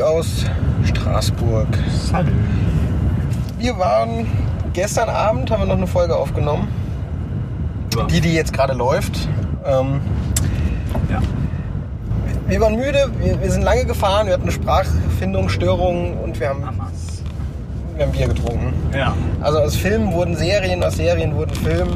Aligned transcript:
aus 0.00 0.46
Straßburg. 0.84 1.68
Salü. 1.90 2.32
Wir 3.58 3.78
waren 3.78 4.26
gestern 4.72 5.10
Abend, 5.10 5.50
haben 5.50 5.60
wir 5.62 5.66
noch 5.66 5.76
eine 5.76 5.86
Folge 5.86 6.16
aufgenommen. 6.16 6.68
Ja. 7.94 8.04
Die, 8.06 8.20
die 8.22 8.32
jetzt 8.32 8.52
gerade 8.54 8.72
läuft. 8.72 9.28
Ähm, 9.66 10.00
Ja. 11.10 11.20
wir 12.48 12.60
waren 12.60 12.76
müde, 12.76 13.10
wir, 13.18 13.40
wir 13.40 13.50
sind 13.50 13.62
lange 13.62 13.84
gefahren, 13.84 14.26
wir 14.26 14.32
hatten 14.32 14.44
eine 14.44 14.52
Sprachfindungsstörung 14.52 16.16
und 16.18 16.40
wir 16.40 16.48
haben, 16.48 16.62
wir 17.94 18.06
haben 18.06 18.12
Bier 18.12 18.28
getrunken. 18.28 18.72
Ja. 18.96 19.14
Also 19.42 19.58
aus 19.58 19.76
Filmen 19.76 20.12
wurden 20.12 20.36
Serien, 20.36 20.82
aus 20.82 20.96
Serien 20.96 21.34
wurden 21.36 21.54
Filme. 21.54 21.92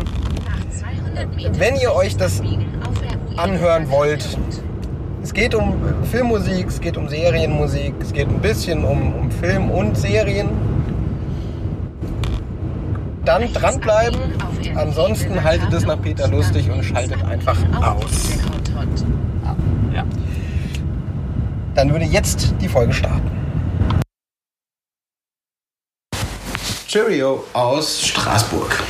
Wenn 1.52 1.76
ihr 1.76 1.94
euch 1.94 2.16
das 2.16 2.42
anhören 3.38 3.90
wollt, 3.90 4.38
Es 5.26 5.34
geht 5.34 5.56
um 5.56 5.74
Filmmusik, 6.08 6.68
es 6.68 6.80
geht 6.80 6.96
um 6.96 7.08
Serienmusik, 7.08 7.94
es 8.00 8.12
geht 8.12 8.28
ein 8.28 8.40
bisschen 8.40 8.84
um, 8.84 9.12
um 9.12 9.28
Film 9.28 9.72
und 9.72 9.98
Serien. 9.98 10.48
Dann 13.24 13.52
dranbleiben. 13.52 14.20
Ansonsten 14.76 15.42
haltet 15.42 15.72
es 15.72 15.84
nach 15.84 16.00
Peter 16.00 16.28
lustig 16.28 16.70
und 16.70 16.84
schaltet 16.84 17.24
einfach 17.24 17.58
aus. 17.82 18.38
Ja. 19.92 20.04
Dann 21.74 21.90
würde 21.90 22.04
jetzt 22.04 22.54
die 22.60 22.68
Folge 22.68 22.92
starten. 22.92 23.28
Cheerio 26.86 27.42
aus 27.52 28.00
Straßburg. 28.00 28.80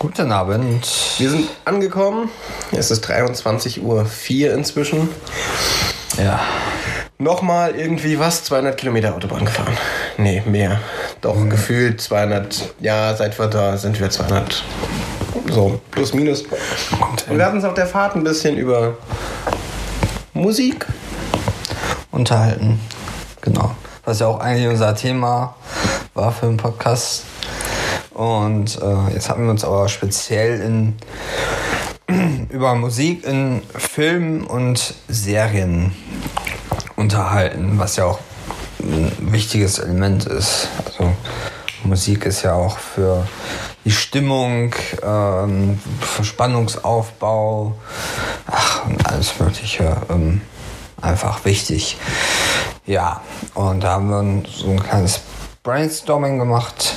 Guten 0.00 0.32
Abend. 0.32 0.86
Wir 1.18 1.30
sind 1.30 1.48
angekommen. 1.64 2.28
Es 2.72 2.90
ist 2.90 3.08
23.04 3.08 3.80
Uhr 3.80 4.54
inzwischen. 4.54 5.08
Ja, 6.16 6.40
Nochmal 7.18 7.76
irgendwie 7.76 8.18
was? 8.18 8.42
200 8.44 8.76
Kilometer 8.76 9.14
Autobahn 9.14 9.44
gefahren. 9.44 9.76
Nee, 10.18 10.42
mehr. 10.46 10.80
Doch, 11.20 11.36
gefühlt 11.48 12.00
200. 12.00 12.74
Ja, 12.80 13.14
seit 13.14 13.38
wir 13.38 13.46
da 13.46 13.76
sind 13.76 14.00
wir 14.00 14.10
200. 14.10 14.64
So, 15.48 15.80
plus 15.92 16.12
minus. 16.12 16.42
Und 16.42 17.38
wir 17.38 17.46
hatten 17.46 17.56
uns 17.56 17.64
auf 17.64 17.74
der 17.74 17.86
Fahrt 17.86 18.16
ein 18.16 18.24
bisschen 18.24 18.56
über 18.56 18.96
Musik. 20.32 20.86
unterhalten. 22.10 22.80
Genau. 23.40 23.74
Was 24.04 24.18
ja 24.18 24.26
auch 24.26 24.40
eigentlich 24.40 24.66
unser 24.66 24.94
Thema 24.96 25.54
war 26.14 26.32
für 26.32 26.46
den 26.46 26.56
Podcast. 26.56 27.24
Und 28.12 28.78
äh, 28.82 29.14
jetzt 29.14 29.28
haben 29.30 29.44
wir 29.44 29.50
uns 29.50 29.64
aber 29.64 29.88
speziell 29.88 30.60
in, 30.60 30.94
über 32.50 32.74
Musik 32.74 33.26
in 33.26 33.62
Filmen 33.76 34.44
und 34.44 34.94
Serien 35.08 35.94
unterhalten, 36.96 37.78
was 37.78 37.96
ja 37.96 38.04
auch 38.04 38.20
ein 38.80 39.12
wichtiges 39.32 39.78
Element 39.78 40.26
ist. 40.26 40.68
Also 40.86 41.12
Musik 41.84 42.26
ist 42.26 42.42
ja 42.42 42.54
auch 42.54 42.78
für 42.78 43.26
die 43.84 43.90
Stimmung, 43.90 44.74
ähm, 45.02 45.78
für 46.00 46.24
Spannungsaufbau, 46.24 47.74
ach, 48.46 48.86
und 48.86 49.06
alles 49.06 49.38
Mögliche 49.38 49.96
ähm, 50.10 50.40
einfach 51.00 51.44
wichtig. 51.44 51.98
Ja, 52.86 53.20
und 53.54 53.82
da 53.82 53.92
haben 53.92 54.08
wir 54.08 54.50
so 54.50 54.70
ein 54.70 54.82
kleines 54.82 55.20
Brainstorming 55.62 56.38
gemacht 56.38 56.94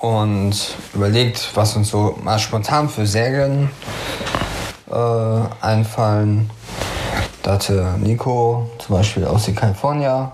und 0.00 0.54
überlegt, 0.94 1.50
was 1.54 1.76
uns 1.76 1.90
so 1.90 2.18
mal 2.22 2.38
spontan 2.38 2.88
für 2.88 3.06
Serien 3.06 3.70
äh, 4.90 4.94
einfallen. 5.60 6.50
Da 7.42 7.52
hatte 7.52 7.94
Nico 7.98 8.70
zum 8.78 8.96
Beispiel 8.96 9.24
aus 9.24 9.44
die 9.44 9.54
California. 9.54 10.32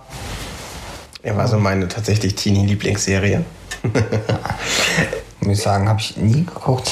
Er 1.22 1.36
war 1.36 1.48
so 1.48 1.58
meine 1.58 1.88
tatsächlich 1.88 2.34
Teenie-Lieblingsserie. 2.36 3.44
Muss 5.40 5.58
ich 5.58 5.62
sagen, 5.62 5.88
habe 5.88 6.00
ich 6.00 6.16
nie 6.16 6.44
geguckt. 6.44 6.90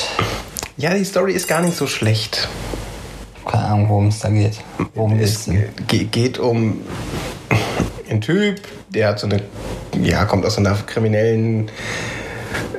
Ja, 0.76 0.94
die 0.94 1.04
Story 1.04 1.32
ist 1.32 1.46
gar 1.48 1.60
nicht 1.60 1.76
so 1.76 1.86
schlecht. 1.86 2.48
Keine 3.46 3.64
Ahnung, 3.64 3.88
worum 3.88 4.08
es 4.08 4.18
da 4.20 4.28
geht. 4.30 4.58
Worum 4.94 5.18
Es 5.20 5.44
ge- 5.86 6.04
geht 6.04 6.38
um 6.38 6.80
einen 8.10 8.20
Typ, 8.20 8.60
der 8.88 9.08
hat 9.08 9.20
so 9.20 9.26
eine, 9.26 9.42
ja, 10.02 10.24
kommt 10.24 10.44
aus 10.46 10.58
einer 10.58 10.74
kriminellen 10.74 11.70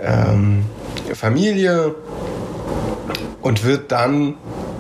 ähm, 0.06 0.66
Familie 1.14 1.96
und 3.42 3.64
wird 3.64 3.92
dann, 3.92 4.36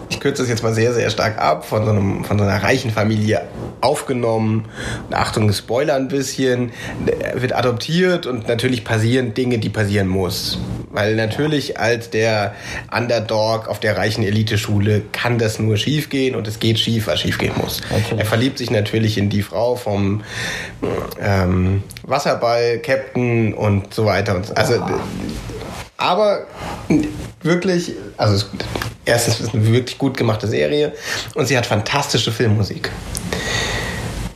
ich 0.09 0.19
kürze 0.19 0.41
das 0.41 0.49
jetzt 0.49 0.63
mal 0.63 0.73
sehr, 0.73 0.93
sehr 0.93 1.09
stark 1.09 1.37
ab, 1.37 1.65
von 1.65 1.85
so, 1.85 1.91
einem, 1.91 2.23
von 2.23 2.37
so 2.37 2.45
einer 2.45 2.63
reichen 2.63 2.91
Familie 2.91 3.41
aufgenommen. 3.81 4.65
Und 5.07 5.15
Achtung, 5.15 5.53
Spoiler 5.53 5.95
ein 5.95 6.07
bisschen. 6.07 6.71
Er 7.05 7.41
wird 7.41 7.53
adoptiert 7.53 8.25
und 8.25 8.47
natürlich 8.47 8.83
passieren 8.83 9.33
Dinge, 9.33 9.59
die 9.59 9.69
passieren 9.69 10.07
muss. 10.07 10.59
Weil 10.91 11.15
natürlich 11.15 11.79
als 11.79 12.09
der 12.09 12.55
Underdog 12.95 13.67
auf 13.67 13.79
der 13.79 13.97
reichen 13.97 14.23
Eliteschule 14.23 15.03
kann 15.11 15.37
das 15.37 15.59
nur 15.59 15.77
schief 15.77 16.09
gehen 16.09 16.35
und 16.35 16.47
es 16.47 16.59
geht 16.59 16.79
schief, 16.79 17.07
was 17.07 17.19
schief 17.19 17.37
gehen 17.37 17.53
muss. 17.61 17.81
Natürlich. 17.91 18.19
Er 18.19 18.25
verliebt 18.25 18.57
sich 18.57 18.71
natürlich 18.71 19.17
in 19.17 19.29
die 19.29 19.43
Frau 19.43 19.75
vom 19.75 20.23
ähm, 21.19 21.83
Wasserball-Captain 22.07 23.53
und 23.53 23.93
so 23.93 24.05
weiter. 24.05 24.35
Und, 24.35 24.55
also, 24.57 24.81
aber 25.97 26.45
wirklich, 27.41 27.93
also 28.17 28.45
erstens 29.05 29.39
ist 29.39 29.47
es 29.47 29.53
eine 29.53 29.65
wirklich 29.71 29.97
gut 29.97 30.17
gemachte 30.17 30.47
Serie 30.47 30.93
und 31.35 31.47
sie 31.47 31.57
hat 31.57 31.65
fantastische 31.65 32.31
Filmmusik. 32.31 32.91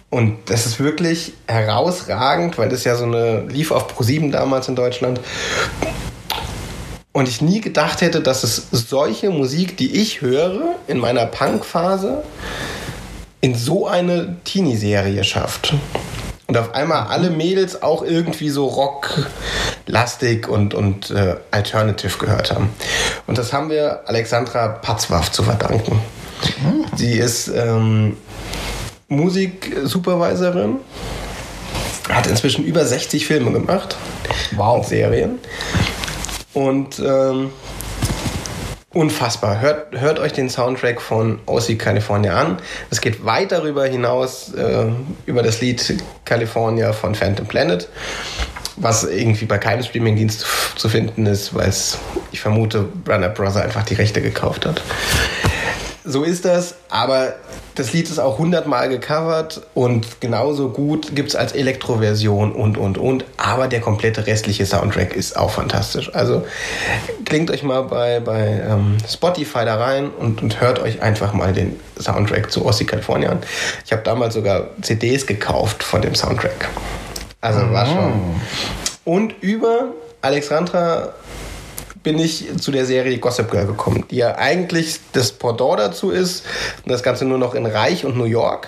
Und 0.10 0.50
das 0.50 0.66
ist 0.66 0.80
wirklich 0.80 1.34
herausragend, 1.48 2.58
weil 2.58 2.70
das 2.70 2.84
ja 2.84 2.96
so 2.96 3.06
eine 3.06 3.42
lief 3.42 3.72
auf 3.72 3.96
Pro7 3.96 4.32
damals 4.32 4.68
in 4.68 4.76
Deutschland. 4.76 5.20
Und 7.12 7.28
ich 7.28 7.42
nie 7.42 7.62
gedacht 7.62 8.02
hätte, 8.02 8.22
dass 8.22 8.44
es 8.44 8.68
solche 8.72 9.30
Musik, 9.30 9.78
die 9.78 10.00
ich 10.02 10.22
höre 10.22 10.76
in 10.88 11.00
meiner 11.00 11.26
Punk-Phase, 11.26 12.24
in 13.42 13.56
so 13.56 13.88
eine 13.88 14.38
Teenie-Serie 14.46 15.24
schafft. 15.24 15.74
Und 16.50 16.58
auf 16.58 16.74
einmal 16.74 17.04
alle 17.10 17.30
Mädels 17.30 17.84
auch 17.84 18.02
irgendwie 18.02 18.50
so 18.50 18.66
rocklastig 18.66 20.48
und, 20.50 20.74
und 20.74 21.12
äh, 21.12 21.36
alternative 21.52 22.18
gehört 22.18 22.52
haben. 22.52 22.72
Und 23.28 23.38
das 23.38 23.54
haben 23.54 23.70
wir 23.70 24.02
Alexandra 24.08 24.68
Patzwaff 24.70 25.32
zu 25.32 25.44
verdanken. 25.44 26.02
Sie 26.96 27.14
ist 27.14 27.50
ähm, 27.50 28.18
Musiksupervisorin, 29.10 30.78
hat 32.12 32.26
inzwischen 32.26 32.66
über 32.66 32.84
60 32.84 33.28
Filme 33.28 33.52
gemacht 33.52 33.96
Wow. 34.56 34.78
und 34.80 34.86
Serien. 34.88 35.38
Und 36.56 36.98
ähm, 36.98 37.52
unfassbar. 38.94 39.62
Hört, 39.62 40.00
hört 40.00 40.20
euch 40.20 40.34
den 40.34 40.50
Soundtrack 40.50 41.02
von 41.02 41.40
OC 41.46 41.78
California 41.78 42.36
an. 42.36 42.58
Es 42.90 43.02
geht 43.02 43.24
weit 43.26 43.52
darüber 43.52 43.86
hinaus, 43.86 44.54
äh, 44.54 44.86
über 45.26 45.44
das 45.44 45.62
Lied 45.62 46.04
California 46.26 46.94
von 46.94 47.14
Phantom 47.14 47.46
Planet, 47.46 47.88
was 48.78 49.04
irgendwie 49.04 49.46
bei 49.46 49.58
keinem 49.58 49.84
Streamingdienst 49.84 50.46
zu 50.76 50.90
finden 50.90 51.26
ist, 51.26 51.54
weil 51.54 51.70
es, 51.70 52.00
ich 52.32 52.42
vermute, 52.42 52.86
Runner 53.08 53.30
Brother 53.30 53.64
einfach 53.64 53.84
die 53.84 53.96
Rechte 53.96 54.22
gekauft 54.22 54.66
hat. 54.66 54.82
So 56.10 56.24
ist 56.24 56.44
das, 56.44 56.74
aber 56.90 57.36
das 57.76 57.94
Lied 57.94 58.10
ist 58.10 58.18
auch 58.18 58.40
hundertmal 58.40 58.90
gecovert 58.90 59.62
und 59.76 60.20
genauso 60.20 60.70
gut 60.70 61.16
gibt 61.16 61.30
es 61.30 61.36
als 61.36 61.52
Elektroversion 61.52 62.52
und, 62.52 62.80
und, 62.80 62.98
und. 62.98 63.26
Aber 63.38 63.68
der 63.68 63.80
komplette 63.80 64.26
restliche 64.26 64.66
Soundtrack 64.66 65.14
ist 65.14 65.38
auch 65.38 65.52
fantastisch. 65.52 66.10
Also 66.16 66.48
klingt 67.26 67.52
euch 67.52 67.62
mal 67.62 67.84
bei, 67.84 68.22
bei 68.22 68.60
ähm, 68.68 68.98
Spotify 69.08 69.66
da 69.66 69.76
rein 69.76 70.10
und, 70.10 70.42
und 70.42 70.60
hört 70.60 70.80
euch 70.80 71.00
einfach 71.04 71.34
mal 71.34 71.54
den 71.54 71.80
Soundtrack 72.00 72.52
zu 72.52 72.66
Ossi 72.66 72.86
California 72.86 73.30
an. 73.30 73.44
Ich 73.86 73.92
habe 73.92 74.02
damals 74.02 74.34
sogar 74.34 74.70
CDs 74.82 75.28
gekauft 75.28 75.84
von 75.84 76.02
dem 76.02 76.16
Soundtrack. 76.16 76.70
Also 77.40 77.72
war 77.72 77.86
schon. 77.86 78.42
Und 79.06 79.36
über 79.44 79.90
Alexandra 80.24 81.14
bin 82.04 82.20
ich 82.20 82.46
zu 82.60 82.72
der 82.72 82.86
Serie 82.86 83.18
Gossip 83.18 83.52
Girl 83.52 83.66
gekommen, 83.66 84.06
die 84.10 84.18
ja 84.18 84.36
eigentlich 84.38 85.00
das 85.12 85.32
Pendant 85.32 85.80
dazu 85.80 86.12
ist 86.12 86.46
und 86.84 86.92
das 86.92 87.04
Ganze 87.04 87.26
nur 87.26 87.38
noch 87.38 87.54
in 87.56 87.66
Reich 87.66 88.06
und 88.06 88.18
New 88.18 88.26
York. 88.26 88.68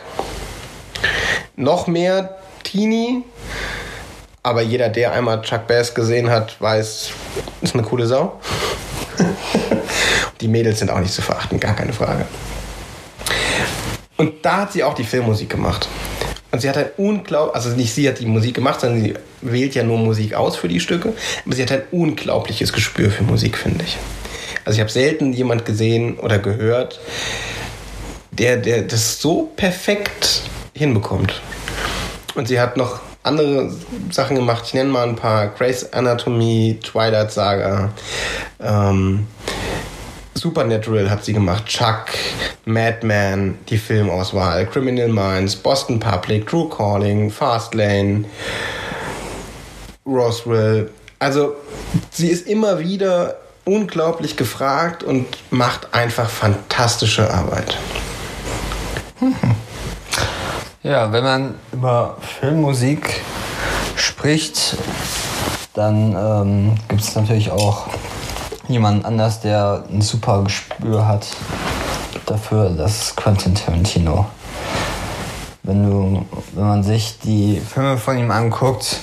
Noch 1.55 1.87
mehr 1.87 2.37
Teenie, 2.63 3.23
aber 4.43 4.61
jeder, 4.61 4.89
der 4.89 5.13
einmal 5.13 5.41
Chuck 5.43 5.67
Bass 5.67 5.93
gesehen 5.93 6.29
hat, 6.29 6.59
weiß, 6.59 7.11
ist 7.61 7.73
eine 7.73 7.83
coole 7.83 8.07
Sau. 8.07 8.39
die 10.41 10.47
Mädels 10.47 10.79
sind 10.79 10.89
auch 10.89 10.99
nicht 10.99 11.13
zu 11.13 11.21
verachten, 11.21 11.59
gar 11.59 11.75
keine 11.75 11.93
Frage. 11.93 12.25
Und 14.17 14.45
da 14.45 14.61
hat 14.61 14.73
sie 14.73 14.83
auch 14.83 14.93
die 14.93 15.03
Filmmusik 15.03 15.49
gemacht. 15.49 15.87
Und 16.51 16.61
sie 16.61 16.69
hat 16.69 16.77
ein 16.77 16.89
unglaublich, 16.97 17.55
also 17.55 17.69
nicht 17.69 17.93
sie 17.93 18.07
hat 18.07 18.19
die 18.19 18.25
Musik 18.25 18.55
gemacht, 18.55 18.81
sondern 18.81 19.01
sie 19.01 19.13
wählt 19.41 19.73
ja 19.73 19.83
nur 19.83 19.97
Musik 19.97 20.33
aus 20.33 20.57
für 20.57 20.67
die 20.67 20.79
Stücke. 20.79 21.13
Aber 21.45 21.55
sie 21.55 21.63
hat 21.63 21.71
ein 21.71 21.83
unglaubliches 21.91 22.73
Gespür 22.73 23.09
für 23.09 23.23
Musik, 23.23 23.57
finde 23.57 23.85
ich. 23.85 23.97
Also 24.65 24.77
ich 24.77 24.81
habe 24.81 24.91
selten 24.91 25.33
jemand 25.33 25.65
gesehen 25.65 26.19
oder 26.19 26.39
gehört, 26.39 26.99
der, 28.31 28.57
der 28.57 28.83
das 28.83 29.21
so 29.21 29.51
perfekt 29.55 30.41
hinbekommt. 30.75 31.41
Und 32.35 32.47
sie 32.47 32.59
hat 32.59 32.77
noch 32.77 32.99
andere 33.23 33.71
Sachen 34.09 34.35
gemacht. 34.35 34.63
Ich 34.65 34.73
nenne 34.73 34.89
mal 34.89 35.07
ein 35.07 35.15
paar. 35.15 35.47
Grace 35.47 35.91
Anatomy, 35.93 36.79
Twilight 36.81 37.31
Saga, 37.31 37.91
ähm, 38.59 39.27
Supernatural 40.41 41.07
hat 41.07 41.23
sie 41.23 41.33
gemacht. 41.33 41.67
Chuck, 41.67 42.05
Madman, 42.65 43.59
die 43.69 43.77
Filmauswahl, 43.77 44.65
Criminal 44.65 45.07
Minds, 45.07 45.55
Boston 45.55 45.99
Public, 45.99 46.47
True 46.47 46.67
Calling, 46.67 47.29
Fastlane, 47.29 48.25
Roswell. 50.03 50.89
Also 51.19 51.53
sie 52.09 52.29
ist 52.29 52.47
immer 52.47 52.79
wieder 52.79 53.35
unglaublich 53.65 54.35
gefragt 54.35 55.03
und 55.03 55.27
macht 55.51 55.93
einfach 55.93 56.27
fantastische 56.27 57.31
Arbeit. 57.31 57.77
Ja, 60.83 61.13
wenn 61.13 61.23
man 61.23 61.55
über 61.71 62.17
Filmmusik 62.39 63.21
spricht, 63.95 64.77
dann 65.75 66.15
ähm, 66.15 66.75
gibt 66.87 67.01
es 67.01 67.13
natürlich 67.13 67.51
auch 67.51 67.87
jemand 68.67 69.05
anders, 69.05 69.41
der 69.41 69.83
ein 69.91 70.01
super 70.01 70.43
Gespür 70.43 71.07
hat 71.07 71.27
dafür, 72.25 72.69
das 72.69 73.01
ist 73.01 73.17
Quentin 73.17 73.55
Tarantino. 73.55 74.25
Wenn 75.63 75.83
du, 75.83 76.25
wenn 76.53 76.67
man 76.67 76.83
sich 76.83 77.19
die 77.19 77.59
Filme 77.59 77.97
von 77.97 78.17
ihm 78.17 78.31
anguckt 78.31 78.99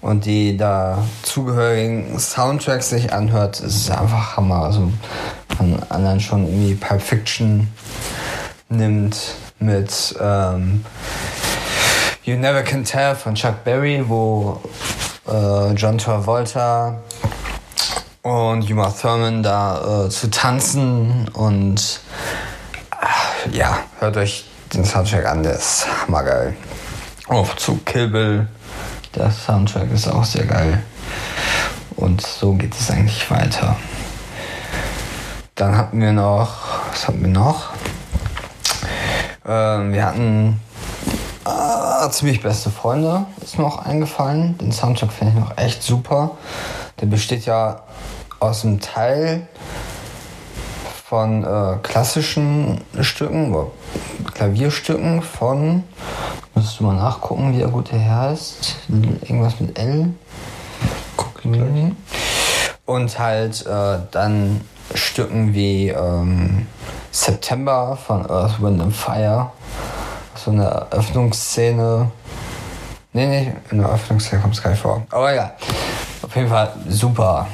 und 0.00 0.26
die 0.26 0.56
da 0.56 0.98
zugehörigen 1.22 2.18
Soundtracks 2.18 2.90
sich 2.90 3.12
anhört, 3.12 3.60
ist 3.60 3.76
es 3.76 3.90
einfach 3.90 4.36
Hammer. 4.36 4.64
Also 4.64 4.92
von 5.56 5.82
anderen 5.88 6.20
schon 6.20 6.44
irgendwie 6.46 6.74
Pulp 6.74 7.02
Fiction 7.02 7.68
nimmt 8.68 9.16
mit 9.58 10.14
ähm, 10.20 10.84
You 12.24 12.36
Never 12.36 12.62
Can 12.62 12.84
Tell 12.84 13.14
von 13.16 13.34
Chuck 13.34 13.64
Berry, 13.64 14.04
wo 14.06 14.60
äh, 15.28 15.72
John 15.72 15.98
Travolta 15.98 17.00
und 18.22 18.70
Uma 18.70 18.90
Thurman 18.90 19.42
da 19.42 20.04
äh, 20.06 20.08
zu 20.08 20.30
tanzen 20.30 21.28
und 21.32 22.00
äh, 22.90 23.56
ja, 23.56 23.78
hört 23.98 24.16
euch 24.16 24.44
den 24.72 24.84
Soundtrack 24.84 25.26
an, 25.26 25.42
der 25.42 25.54
ist 25.54 25.86
hammergeil. 26.02 26.56
Auch 27.28 27.56
zu 27.56 27.76
Kill 27.84 28.46
der 29.14 29.30
Soundtrack 29.30 29.90
ist 29.92 30.08
auch 30.08 30.24
sehr 30.24 30.46
geil. 30.46 30.82
Und 31.96 32.20
so 32.20 32.54
geht 32.54 32.74
es 32.74 32.90
eigentlich 32.90 33.30
weiter. 33.30 33.76
Dann 35.54 35.76
hatten 35.76 36.00
wir 36.00 36.12
noch, 36.12 36.54
was 36.90 37.08
hatten 37.08 37.20
wir 37.20 37.28
noch? 37.28 37.70
Ähm, 39.46 39.92
wir 39.92 40.06
hatten 40.06 40.60
äh, 41.44 42.10
ziemlich 42.10 42.42
beste 42.42 42.70
Freunde, 42.70 43.26
ist 43.42 43.58
mir 43.58 43.66
auch 43.66 43.84
eingefallen. 43.84 44.56
Den 44.58 44.72
Soundtrack 44.72 45.12
finde 45.12 45.34
ich 45.34 45.40
noch 45.40 45.58
echt 45.58 45.82
super. 45.82 46.38
Der 47.00 47.06
besteht 47.06 47.44
ja 47.44 47.82
aus 48.42 48.64
einem 48.64 48.80
Teil 48.80 49.46
von 51.04 51.44
äh, 51.44 51.76
klassischen 51.82 52.80
Stücken, 53.00 53.54
Klavierstücken 54.34 55.22
von, 55.22 55.84
müsstest 56.54 56.80
du 56.80 56.84
mal 56.84 56.96
nachgucken, 56.96 57.52
wie 57.52 57.58
der 57.58 57.68
gute 57.68 57.96
Herr 57.96 58.30
heißt. 58.30 58.76
Irgendwas 58.88 59.60
mit 59.60 59.78
L. 59.78 60.08
Guck 61.16 61.40
gleich. 61.42 61.92
Und 62.84 63.18
halt 63.18 63.64
äh, 63.64 63.98
dann 64.10 64.60
Stücken 64.94 65.54
wie 65.54 65.90
ähm, 65.90 66.66
September 67.12 67.96
von 67.96 68.28
Earth, 68.28 68.60
Wind 68.60 68.82
and 68.82 68.94
Fire. 68.94 69.52
So 70.34 70.50
eine 70.50 70.64
Eröffnungsszene. 70.90 72.10
Nee, 73.12 73.26
nee, 73.26 73.52
in 73.70 73.78
der 73.78 73.86
Eröffnungsszene 73.86 74.42
kommt 74.42 74.54
es 74.54 74.62
gar 74.62 74.70
nicht 74.70 74.82
vor. 74.82 75.02
Aber 75.10 75.32
ja, 75.32 75.52
auf 76.22 76.34
jeden 76.34 76.48
Fall 76.48 76.72
super. 76.88 77.46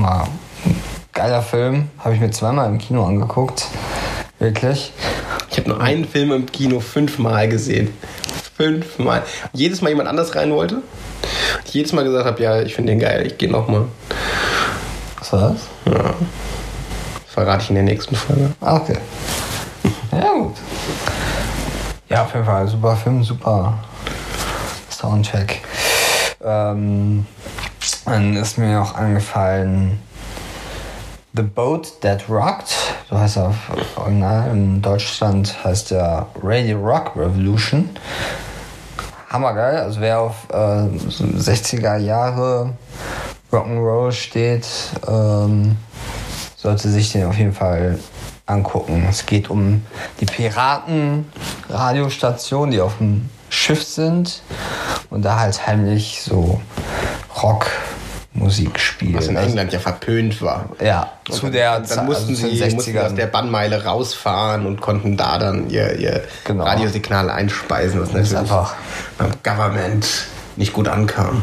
Hammer. 0.00 0.28
Geiler 1.12 1.42
Film. 1.42 1.90
Habe 1.98 2.14
ich 2.14 2.20
mir 2.20 2.30
zweimal 2.30 2.68
im 2.70 2.78
Kino 2.78 3.04
angeguckt. 3.04 3.66
Wirklich. 4.38 4.92
Ich 5.50 5.58
habe 5.58 5.68
nur 5.68 5.80
einen 5.80 6.06
Film 6.06 6.32
im 6.32 6.46
Kino 6.46 6.80
fünfmal 6.80 7.48
gesehen. 7.48 7.92
Fünfmal. 8.56 9.22
Jedes 9.52 9.82
Mal 9.82 9.90
jemand 9.90 10.08
anders 10.08 10.34
rein 10.34 10.52
wollte. 10.52 10.76
Und 10.76 10.84
ich 11.66 11.74
jedes 11.74 11.92
Mal 11.92 12.04
gesagt 12.04 12.24
habe, 12.24 12.42
ja, 12.42 12.62
ich 12.62 12.74
finde 12.74 12.92
den 12.92 13.00
geil, 13.00 13.26
ich 13.26 13.36
gehe 13.36 13.50
nochmal. 13.50 13.86
Was 15.18 15.32
war 15.34 15.50
das? 15.50 15.60
Ja. 15.92 16.14
Das 17.24 17.34
verrate 17.34 17.64
ich 17.64 17.68
in 17.68 17.74
der 17.74 17.84
nächsten 17.84 18.16
Folge. 18.16 18.52
Ah, 18.60 18.76
okay. 18.76 18.96
Ja, 20.12 20.32
gut. 20.32 20.56
Ja, 22.08 22.24
auf 22.24 22.34
jeden 22.34 22.46
Fall. 22.46 22.66
Super 22.66 22.96
Film, 22.96 23.22
super 23.22 23.78
Soundtrack. 24.90 25.60
Ähm, 26.42 27.26
dann 28.04 28.36
ist 28.36 28.58
mir 28.58 28.78
noch 28.78 28.94
angefallen 28.94 29.98
The 31.32 31.42
Boat 31.42 32.00
That 32.00 32.28
Rocked. 32.28 32.74
So 33.08 33.16
heißt 33.18 33.36
er 33.36 33.48
auf 33.48 33.56
Original. 33.96 34.50
In 34.50 34.82
Deutschland 34.82 35.62
heißt 35.62 35.92
der 35.92 36.26
Radio 36.42 36.78
Rock 36.78 37.12
Revolution. 37.16 37.88
Hammergeil. 39.28 39.76
Also 39.76 40.00
wer 40.00 40.18
auf 40.20 40.48
äh, 40.50 40.88
so 41.08 41.24
60er 41.24 41.98
Jahre 41.98 42.72
Rock'n'Roll 43.52 44.10
steht, 44.12 44.66
ähm, 45.06 45.76
sollte 46.56 46.88
sich 46.88 47.12
den 47.12 47.26
auf 47.26 47.36
jeden 47.38 47.52
Fall 47.52 48.00
angucken. 48.46 49.06
Es 49.08 49.26
geht 49.26 49.50
um 49.50 49.84
die 50.20 50.26
Piraten-Radiostationen, 50.26 52.72
die 52.72 52.80
auf 52.80 52.98
dem 52.98 53.30
Schiff 53.48 53.84
sind 53.84 54.42
und 55.10 55.24
da 55.24 55.38
halt 55.38 55.64
heimlich 55.66 56.22
so 56.22 56.60
Rockmusik 57.42 58.78
spielen. 58.78 59.14
Was 59.14 59.26
in 59.28 59.36
Also, 59.36 59.48
England 59.50 59.72
ja 59.72 59.78
verpönt 59.80 60.40
war. 60.42 60.68
ja, 60.82 61.10
Und 61.28 61.34
zu 61.34 61.42
dann, 61.42 61.52
der 61.52 61.76
dann 61.78 61.84
Zeit, 61.86 62.04
mussten 62.06 62.30
also 62.30 62.48
sie 62.48 62.74
mussten 62.74 62.98
aus 62.98 63.04
60ern. 63.12 63.14
der 63.16 63.26
Bannmeile 63.26 63.84
rausfahren 63.84 64.66
und 64.66 64.80
konnten 64.80 65.16
da 65.16 65.38
dann 65.38 65.68
ihr, 65.70 65.98
ihr 65.98 66.22
Genau. 66.44 66.64
Radiosignal 66.64 67.30
einspeisen, 67.30 68.00
was 68.00 68.08
natürlich 68.12 68.36
einfach 68.36 68.74
beim 69.18 69.30
Government 69.42 70.06
nicht 70.56 70.72
gut 70.72 70.88
ankam. 70.88 71.42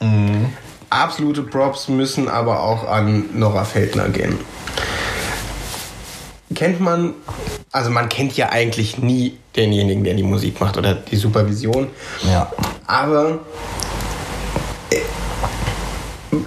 Mhm. 0.00 0.52
Absolute 0.90 1.42
Props 1.42 1.88
müssen 1.88 2.28
aber 2.28 2.60
auch 2.62 2.86
an 2.88 3.24
Nora 3.34 3.64
Feldner 3.64 4.08
gehen. 4.10 4.38
Kennt 6.54 6.78
man, 6.80 7.14
also 7.72 7.90
man 7.90 8.08
kennt 8.08 8.36
ja 8.36 8.50
eigentlich 8.50 8.98
nie 8.98 9.36
denjenigen, 9.56 10.04
der 10.04 10.14
die 10.14 10.22
Musik 10.22 10.60
macht 10.60 10.76
oder 10.76 10.94
die 10.94 11.16
Supervision. 11.16 11.88
ja. 12.22 12.50
Aber 12.86 13.38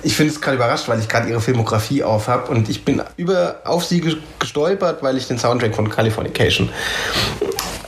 ich 0.03 0.15
finde 0.15 0.33
es 0.33 0.41
gerade 0.41 0.57
überrascht, 0.57 0.87
weil 0.87 0.99
ich 0.99 1.07
gerade 1.07 1.29
ihre 1.29 1.41
Filmografie 1.41 2.03
auf 2.03 2.27
habe 2.27 2.51
und 2.51 2.69
ich 2.69 2.83
bin 2.85 3.01
über 3.17 3.57
auf 3.63 3.85
sie 3.85 4.01
ge- 4.01 4.17
gestolpert, 4.39 5.01
weil 5.03 5.17
ich 5.17 5.27
den 5.27 5.37
Soundtrack 5.39 5.75
von 5.75 5.89
Californication 5.89 6.69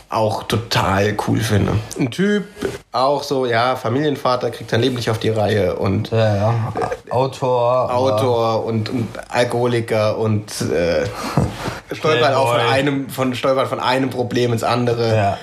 auch 0.10 0.44
total 0.44 1.16
cool 1.28 1.40
finde. 1.40 1.74
Ein 2.00 2.10
Typ, 2.10 2.46
auch 2.92 3.22
so, 3.22 3.46
ja, 3.46 3.76
Familienvater, 3.76 4.50
kriegt 4.50 4.72
sein 4.72 4.82
Leben 4.82 4.96
nicht 4.96 5.10
auf 5.12 5.20
die 5.20 5.30
Reihe 5.30 5.76
und 5.76 6.10
Ja, 6.10 6.36
ja. 6.36 6.74
Autor. 7.12 7.94
Autor 7.94 8.66
und, 8.66 8.90
und 8.90 9.08
Alkoholiker 9.30 10.18
und 10.18 10.50
äh, 10.62 11.06
stolpert 11.96 12.34
auch 12.34 12.54
von 12.54 12.62
einem, 12.62 13.10
von, 13.10 13.36
stolpert 13.36 13.68
von 13.68 13.80
einem 13.80 14.10
Problem 14.10 14.52
ins 14.52 14.64
andere. 14.64 15.16
Ja. 15.16 15.38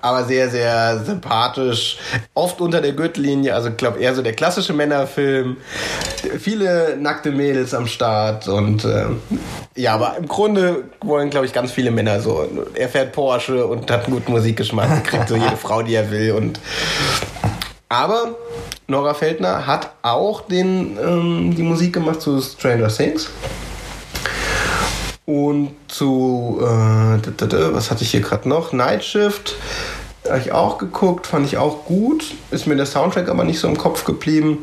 Aber 0.00 0.24
sehr, 0.24 0.50
sehr 0.50 1.04
sympathisch. 1.04 1.98
Oft 2.34 2.60
unter 2.60 2.80
der 2.80 2.92
Gürtellinie, 2.92 3.54
also 3.54 3.68
ich 3.68 3.76
glaube 3.76 4.00
eher 4.00 4.14
so 4.14 4.22
der 4.22 4.32
klassische 4.32 4.72
Männerfilm. 4.72 5.58
Viele 6.38 6.96
nackte 6.98 7.30
Mädels 7.30 7.74
am 7.74 7.86
Start 7.86 8.48
und 8.48 8.84
äh, 8.84 9.06
ja, 9.76 9.94
aber 9.94 10.16
im 10.18 10.26
Grunde 10.26 10.84
wollen, 11.00 11.30
glaube 11.30 11.46
ich, 11.46 11.52
ganz 11.52 11.70
viele 11.72 11.90
Männer 11.90 12.20
so. 12.20 12.48
Er 12.74 12.88
fährt 12.88 13.12
Porsche 13.12 13.66
und 13.66 13.86
hat 13.92 14.04
einen 14.06 14.14
guten 14.14 14.32
Musikgeschmack, 14.32 15.04
kriegt 15.04 15.28
so 15.28 15.36
jede 15.36 15.56
Frau, 15.56 15.82
die 15.82 15.94
er 15.94 16.10
will 16.10 16.32
und 16.32 16.58
aber 17.88 18.34
Nora 18.88 19.12
Feldner 19.14 19.66
hat 19.66 19.90
auch 20.02 20.40
den, 20.42 20.96
ähm, 20.98 21.54
die 21.54 21.62
Musik 21.62 21.92
gemacht 21.92 22.20
zu 22.22 22.40
Stranger 22.40 22.88
Things. 22.88 23.28
Und 25.26 25.70
zu, 25.88 26.58
äh, 26.60 27.74
was 27.74 27.90
hatte 27.90 28.02
ich 28.02 28.10
hier 28.10 28.22
gerade 28.22 28.48
noch? 28.48 28.72
Night 28.72 29.04
Shift. 29.04 29.54
Habe 30.28 30.38
ich 30.40 30.52
auch 30.52 30.78
geguckt, 30.78 31.26
fand 31.26 31.46
ich 31.46 31.58
auch 31.58 31.84
gut. 31.84 32.24
Ist 32.50 32.66
mir 32.66 32.76
der 32.76 32.86
Soundtrack 32.86 33.28
aber 33.28 33.44
nicht 33.44 33.60
so 33.60 33.68
im 33.68 33.76
Kopf 33.78 34.04
geblieben. 34.04 34.58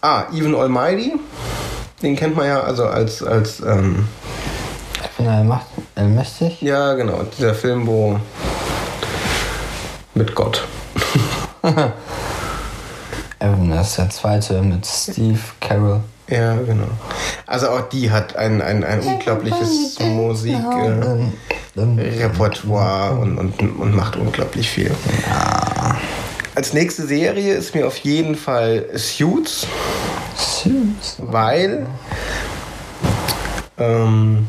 Ah, 0.00 0.24
Even 0.32 0.54
Almighty. 0.54 1.14
Den 2.02 2.14
kennt 2.16 2.36
man 2.36 2.46
ja 2.46 2.60
also 2.60 2.86
als, 2.86 3.22
als 3.22 3.60
ähm, 3.60 4.06
Ich 5.02 5.10
bin 5.16 5.26
allmacht- 5.26 5.66
allmächtig. 5.98 6.62
ja 6.62 6.94
genau, 6.94 7.22
dieser 7.36 7.54
Film, 7.54 7.86
wo 7.86 8.18
mit 10.14 10.34
Gott. 10.34 10.66
Evan, 13.40 13.70
das 13.70 13.90
ist 13.90 13.98
der 13.98 14.10
zweite 14.10 14.62
mit 14.62 14.84
Steve 14.86 15.38
Carroll. 15.60 16.00
Ja, 16.28 16.56
genau. 16.56 16.88
Also 17.46 17.68
auch 17.70 17.88
die 17.88 18.10
hat 18.10 18.36
ein, 18.36 18.60
ein, 18.60 18.84
ein 18.84 19.00
unglaubliches 19.00 19.98
Musik. 20.00 20.56
Äh, 20.56 20.90
und, 21.76 23.38
und, 23.38 23.60
und 23.60 23.94
macht 23.94 24.16
unglaublich 24.16 24.68
viel. 24.68 24.90
Als 26.54 26.72
nächste 26.72 27.06
Serie 27.06 27.54
ist 27.54 27.74
mir 27.74 27.86
auf 27.86 27.96
jeden 27.98 28.34
Fall 28.34 28.86
Suits, 28.94 29.66
Süß. 30.36 31.16
weil 31.18 31.86
ähm, 33.78 34.48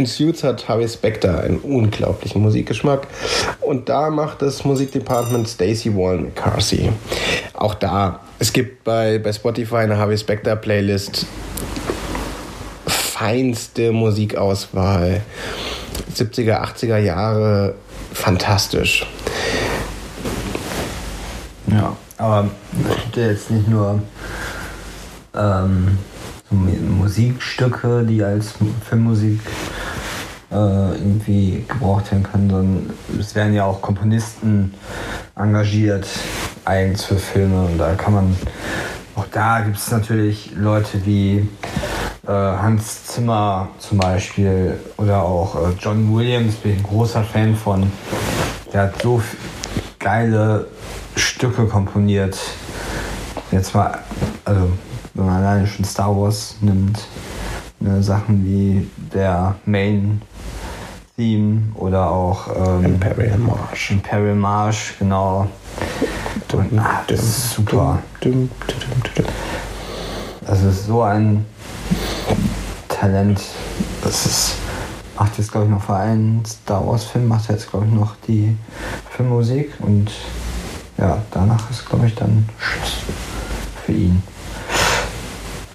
in 0.00 0.06
Suits 0.06 0.42
hat 0.42 0.66
Harvey 0.66 0.88
Specter 0.88 1.40
einen 1.42 1.58
unglaublichen 1.58 2.40
Musikgeschmack 2.40 3.06
und 3.60 3.90
da 3.90 4.08
macht 4.08 4.40
das 4.40 4.64
Musikdepartment 4.64 5.46
Stacey 5.46 5.94
Warren 5.94 6.22
McCarthy. 6.22 6.90
Auch 7.52 7.74
da, 7.74 8.20
es 8.38 8.50
gibt 8.50 8.82
bei, 8.82 9.18
bei 9.18 9.30
Spotify 9.30 9.76
eine 9.76 9.98
Harvey 9.98 10.16
Specter 10.16 10.56
Playlist, 10.56 11.26
feinste 12.86 13.92
Musikauswahl, 13.92 15.20
70er, 16.16 16.62
80er 16.62 16.96
Jahre, 16.96 17.74
fantastisch. 18.14 19.06
Ja, 21.66 21.94
aber 22.16 22.48
es 22.88 22.96
gibt 23.02 23.16
jetzt 23.16 23.50
nicht 23.50 23.68
nur 23.68 24.00
ähm, 25.36 25.98
Musikstücke, 26.48 28.04
die 28.08 28.22
als 28.24 28.54
Filmmusik 28.88 29.40
äh, 30.50 30.54
irgendwie 30.54 31.64
gebraucht 31.68 32.10
werden 32.10 32.24
können, 32.24 32.50
sondern 32.50 32.90
es 33.18 33.34
werden 33.34 33.54
ja 33.54 33.64
auch 33.64 33.80
Komponisten 33.80 34.74
engagiert, 35.36 36.06
eigens 36.64 37.04
für 37.04 37.16
Filme. 37.16 37.66
Und 37.66 37.78
da 37.78 37.94
kann 37.94 38.14
man, 38.14 38.36
auch 39.16 39.26
da 39.30 39.60
gibt 39.60 39.76
es 39.76 39.90
natürlich 39.90 40.52
Leute 40.56 41.04
wie 41.06 41.48
äh, 42.26 42.32
Hans 42.32 43.06
Zimmer 43.06 43.68
zum 43.78 43.98
Beispiel 43.98 44.78
oder 44.96 45.22
auch 45.22 45.54
äh, 45.54 45.72
John 45.78 46.14
Williams, 46.14 46.56
bin 46.56 46.72
ich 46.72 46.78
ein 46.78 46.84
großer 46.84 47.22
Fan 47.22 47.54
von. 47.54 47.90
Der 48.72 48.82
hat 48.82 49.02
so 49.02 49.22
geile 49.98 50.66
Stücke 51.16 51.66
komponiert. 51.66 52.38
Jetzt 53.50 53.74
mal, 53.74 53.98
also 54.44 54.70
wenn 55.14 55.26
man 55.26 55.42
alleine 55.42 55.66
schon 55.66 55.84
Star 55.84 56.16
Wars 56.16 56.56
nimmt, 56.60 57.06
ne, 57.80 58.02
Sachen 58.02 58.44
wie 58.44 58.88
der 59.12 59.56
Main 59.64 60.22
Theme 61.20 61.60
oder 61.74 62.10
auch 62.10 62.48
ähm, 62.56 62.94
Imperial 62.94 63.36
March. 63.36 63.90
Imperial 63.90 64.34
March, 64.34 64.94
genau. 64.98 65.46
Und, 66.50 66.78
ah, 66.78 67.02
das 67.06 67.20
ist 67.22 67.50
super. 67.50 67.98
Das 70.46 70.62
ist 70.62 70.86
so 70.86 71.02
ein 71.02 71.44
Talent. 72.88 73.38
Das 74.02 74.24
ist, 74.24 74.54
macht 75.18 75.36
jetzt, 75.36 75.52
glaube 75.52 75.66
ich, 75.66 75.72
noch 75.72 75.82
für 75.82 75.94
einen 75.94 76.42
Star 76.46 76.86
Wars-Film, 76.86 77.28
macht 77.28 77.50
jetzt, 77.50 77.70
glaube 77.70 77.84
ich, 77.84 77.92
noch 77.92 78.16
die 78.26 78.56
Filmmusik 79.10 79.74
und 79.80 80.10
ja, 80.96 81.18
danach 81.32 81.70
ist, 81.70 81.86
glaube 81.86 82.06
ich, 82.06 82.14
dann 82.14 82.48
Schluss 82.58 82.96
für 83.84 83.92
ihn. 83.92 84.22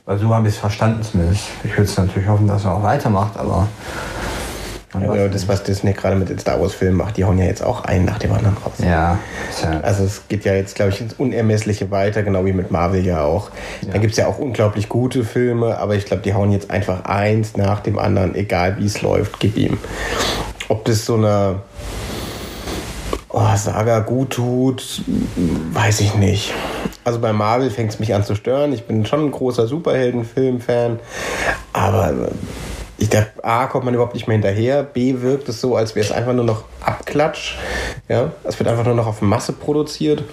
Also 0.07 0.27
so 0.27 0.33
habe 0.33 0.47
ich 0.47 0.55
es 0.55 0.59
verstanden 0.59 1.03
zumindest. 1.03 1.43
Ich 1.63 1.71
würde 1.71 1.83
es 1.83 1.97
natürlich 1.97 2.27
hoffen, 2.27 2.47
dass 2.47 2.65
er 2.65 2.73
auch 2.73 2.83
weitermacht, 2.83 3.37
aber. 3.37 3.67
Ja, 5.01 5.25
es 5.25 5.31
das, 5.31 5.47
was 5.47 5.63
Disney 5.63 5.93
gerade 5.93 6.15
mit 6.15 6.29
den 6.29 6.39
Star 6.39 6.59
Wars-Filmen 6.61 6.97
macht, 6.97 7.17
die 7.17 7.25
hauen 7.25 7.37
ja 7.37 7.45
jetzt 7.45 7.63
auch 7.63 7.83
einen 7.83 8.05
nach 8.05 8.19
dem 8.19 8.31
anderen 8.31 8.57
raus. 8.57 8.73
Ja, 8.79 9.19
ja 9.61 9.79
Also 9.81 10.03
es 10.03 10.27
geht 10.27 10.45
ja 10.45 10.53
jetzt, 10.53 10.75
glaube 10.75 10.91
ich, 10.91 11.01
ins 11.01 11.13
Unermessliche 11.13 11.91
weiter, 11.91 12.23
genau 12.23 12.45
wie 12.45 12.53
mit 12.53 12.71
Marvel 12.71 13.05
ja 13.05 13.23
auch. 13.23 13.49
Da 13.91 13.97
gibt 13.97 14.11
es 14.11 14.17
ja 14.17 14.27
auch 14.27 14.39
unglaublich 14.39 14.89
gute 14.89 15.23
Filme, 15.23 15.77
aber 15.77 15.95
ich 15.95 16.05
glaube, 16.05 16.23
die 16.23 16.33
hauen 16.33 16.51
jetzt 16.51 16.71
einfach 16.71 17.05
eins 17.05 17.57
nach 17.57 17.79
dem 17.79 17.99
anderen, 17.99 18.35
egal 18.35 18.77
wie 18.79 18.85
es 18.85 19.01
läuft, 19.01 19.39
gib 19.39 19.57
ihm. 19.57 19.77
Ob 20.67 20.85
das 20.85 21.05
so 21.05 21.15
eine 21.15 21.61
oh, 23.35 23.55
Saga 23.55 23.99
gut 23.99 24.31
tut, 24.31 25.03
weiß 25.73 26.01
ich 26.01 26.15
nicht. 26.15 26.53
Also 27.03 27.19
bei 27.19 27.33
Marvel 27.33 27.69
fängt 27.69 27.91
es 27.91 27.99
mich 27.99 28.15
an 28.15 28.23
zu 28.23 28.33
stören. 28.33 28.73
Ich 28.73 28.85
bin 28.85 29.05
schon 29.05 29.25
ein 29.25 29.31
großer 29.31 29.67
Superheldenfilm-Fan, 29.67 30.99
aber 31.73 32.29
ich 32.97 33.09
dachte, 33.09 33.43
A, 33.43 33.67
kommt 33.67 33.85
man 33.85 33.93
überhaupt 33.93 34.13
nicht 34.13 34.27
mehr 34.27 34.35
hinterher, 34.35 34.83
B, 34.83 35.21
wirkt 35.21 35.49
es 35.49 35.59
so, 35.59 35.75
als 35.75 35.95
wäre 35.95 36.05
es 36.05 36.11
einfach 36.11 36.33
nur 36.33 36.45
noch 36.45 36.63
Abklatsch. 36.81 37.57
Ja, 38.07 38.31
es 38.43 38.57
wird 38.57 38.69
einfach 38.69 38.85
nur 38.85 38.95
noch 38.95 39.07
auf 39.07 39.21
Masse 39.21 39.53
produziert. 39.53 40.23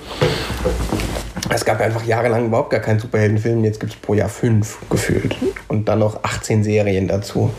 Es 1.50 1.64
gab 1.64 1.80
einfach 1.80 2.04
jahrelang 2.04 2.46
überhaupt 2.46 2.70
gar 2.70 2.80
keinen 2.80 3.00
Superheldenfilm, 3.00 3.64
jetzt 3.64 3.80
gibt 3.80 3.92
es 3.92 3.98
pro 3.98 4.14
Jahr 4.14 4.28
fünf 4.28 4.78
gefühlt. 4.90 5.36
Und 5.68 5.88
dann 5.88 5.98
noch 5.98 6.22
18 6.22 6.62
Serien 6.62 7.08
dazu. 7.08 7.50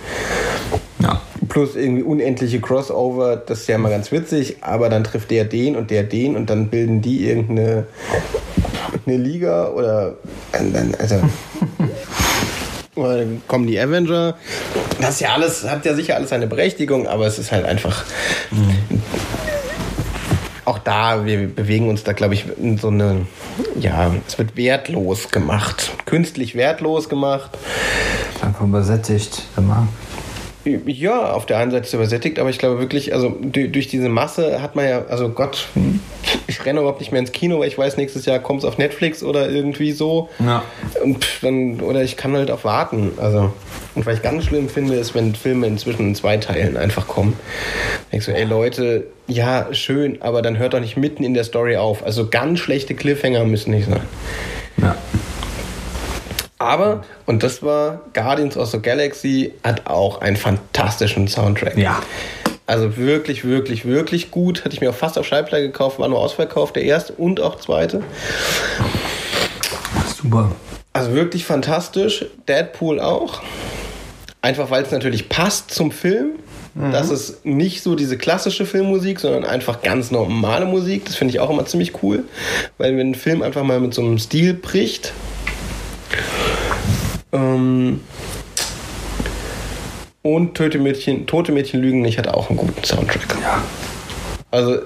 ja. 0.99 1.21
Plus 1.49 1.75
irgendwie 1.75 2.03
unendliche 2.03 2.61
Crossover, 2.61 3.35
das 3.35 3.61
ist 3.61 3.67
ja 3.67 3.75
immer 3.75 3.89
ganz 3.89 4.11
witzig, 4.13 4.57
aber 4.61 4.87
dann 4.87 5.03
trifft 5.03 5.29
der 5.29 5.43
den 5.43 5.75
und 5.75 5.91
der 5.91 6.03
den 6.03 6.37
und 6.37 6.49
dann 6.49 6.69
bilden 6.69 7.01
die 7.01 7.27
irgendeine 7.27 7.85
eine 9.05 9.17
Liga 9.17 9.67
oder 9.69 10.15
also 10.99 11.15
oder 11.15 11.29
dann 12.95 13.41
kommen 13.47 13.67
die 13.67 13.79
Avenger. 13.79 14.35
Das 15.01 15.15
ist 15.15 15.19
ja 15.21 15.33
alles, 15.33 15.69
hat 15.69 15.85
ja 15.85 15.93
sicher 15.95 16.15
alles 16.15 16.29
seine 16.29 16.47
Berechtigung, 16.47 17.07
aber 17.07 17.25
es 17.27 17.39
ist 17.39 17.51
halt 17.51 17.65
einfach. 17.65 18.05
Auch 20.65 20.79
da, 20.79 21.25
wir 21.25 21.47
bewegen 21.47 21.89
uns 21.89 22.03
da, 22.03 22.13
glaube 22.13 22.35
ich, 22.35 22.45
in 22.57 22.77
so 22.77 22.87
eine, 22.87 23.25
ja, 23.79 24.13
es 24.25 24.37
wird 24.37 24.55
wertlos 24.55 25.29
gemacht, 25.29 25.91
künstlich 26.05 26.55
wertlos 26.55 27.09
gemacht. 27.09 27.51
Einfach 28.41 28.61
übersättigt, 28.61 29.41
Markt. 29.57 29.89
Ja, 30.85 31.33
auf 31.33 31.45
der 31.45 31.57
einen 31.57 31.71
Seite 31.71 31.85
ist 31.85 31.93
er 31.93 31.99
übersättigt, 31.99 32.39
aber 32.39 32.49
ich 32.49 32.57
glaube 32.59 32.79
wirklich, 32.79 33.13
also 33.13 33.35
du- 33.41 33.67
durch 33.67 33.89
diese 33.89 34.07
Masse 34.07 34.61
hat 34.61 34.77
man 34.77 34.87
ja, 34.87 35.03
also 35.09 35.27
Gott, 35.27 35.67
ich 36.47 36.65
renne 36.65 36.79
überhaupt 36.79 36.99
nicht 36.99 37.11
mehr 37.11 37.19
ins 37.19 37.31
Kino, 37.31 37.59
weil 37.59 37.67
ich 37.67 37.77
weiß, 37.77 37.97
nächstes 37.97 38.25
Jahr 38.25 38.39
kommt 38.39 38.59
es 38.59 38.65
auf 38.65 38.77
Netflix 38.77 39.23
oder 39.23 39.49
irgendwie 39.49 39.91
so. 39.91 40.29
Ja. 40.39 40.63
Und 41.03 41.23
pff, 41.23 41.41
dann, 41.41 41.81
oder 41.81 42.03
ich 42.03 42.17
kann 42.17 42.35
halt 42.35 42.51
auch 42.51 42.63
warten. 42.63 43.13
Also, 43.17 43.53
und 43.95 44.05
was 44.05 44.15
ich 44.15 44.21
ganz 44.21 44.45
schlimm 44.45 44.69
finde, 44.69 44.95
ist, 44.95 45.15
wenn 45.15 45.35
Filme 45.35 45.67
inzwischen 45.67 46.07
in 46.07 46.15
zwei 46.15 46.37
Teilen 46.37 46.77
einfach 46.77 47.07
kommen. 47.07 47.37
Denkst 48.11 48.25
du, 48.25 48.35
ey 48.35 48.43
Leute, 48.43 49.07
ja, 49.27 49.73
schön, 49.73 50.21
aber 50.21 50.41
dann 50.41 50.57
hört 50.57 50.73
doch 50.73 50.79
nicht 50.79 50.97
mitten 50.97 51.23
in 51.23 51.33
der 51.33 51.43
Story 51.43 51.77
auf. 51.77 52.03
Also 52.03 52.29
ganz 52.29 52.59
schlechte 52.59 52.95
Cliffhanger 52.95 53.45
müssen 53.45 53.71
nicht 53.71 53.89
sein. 53.89 54.01
Ja. 54.77 54.95
Aber, 56.59 57.03
und 57.25 57.43
das 57.43 57.61
war 57.61 58.01
Guardians 58.13 58.55
of 58.55 58.69
the 58.69 58.79
Galaxy, 58.79 59.53
hat 59.65 59.85
auch 59.85 60.21
einen 60.21 60.37
fantastischen 60.37 61.27
Soundtrack. 61.27 61.77
Ja. 61.77 62.01
Also 62.65 62.97
wirklich, 62.97 63.45
wirklich, 63.45 63.85
wirklich 63.85 64.31
gut. 64.31 64.63
Hatte 64.63 64.73
ich 64.73 64.81
mir 64.81 64.89
auch 64.89 64.95
fast 64.95 65.17
auf 65.17 65.25
Schallplatte 65.25 65.63
gekauft, 65.63 65.99
war 65.99 66.07
nur 66.07 66.19
ausverkauft, 66.19 66.75
der 66.75 66.83
erste 66.83 67.13
und 67.13 67.41
auch 67.41 67.57
zweite. 67.57 68.01
Super. 70.15 70.51
Also 70.93 71.13
wirklich 71.13 71.45
fantastisch. 71.45 72.25
Deadpool 72.47 72.99
auch. 72.99 73.41
Einfach 74.41 74.69
weil 74.71 74.83
es 74.83 74.91
natürlich 74.91 75.29
passt 75.29 75.71
zum 75.71 75.91
Film. 75.91 76.31
Das 76.75 77.11
ist 77.11 77.45
nicht 77.45 77.83
so 77.83 77.93
diese 77.93 78.17
klassische 78.17 78.65
Filmmusik, 78.65 79.19
sondern 79.19 79.45
einfach 79.45 79.83
ganz 79.83 80.09
normale 80.09 80.65
Musik. 80.65 81.05
Das 81.05 81.15
finde 81.15 81.31
ich 81.31 81.39
auch 81.39 81.51
immer 81.51 81.67
ziemlich 81.67 82.01
cool. 82.01 82.23
Weil 82.79 82.97
wenn 82.97 83.11
ein 83.11 83.15
Film 83.15 83.43
einfach 83.43 83.61
mal 83.61 83.79
mit 83.79 83.93
so 83.93 84.01
einem 84.01 84.17
Stil 84.17 84.55
bricht. 84.55 85.13
Ähm 87.31 88.01
und 90.23 90.55
Tote 90.55 90.79
Mädchen, 90.79 91.27
Tote 91.27 91.51
Mädchen 91.51 91.81
lügen 91.81 92.01
nicht 92.01 92.17
hat 92.17 92.27
auch 92.27 92.49
einen 92.49 92.57
guten 92.57 92.83
Soundtrack. 92.83 93.35
Ja. 93.41 93.61
Also 94.49 94.79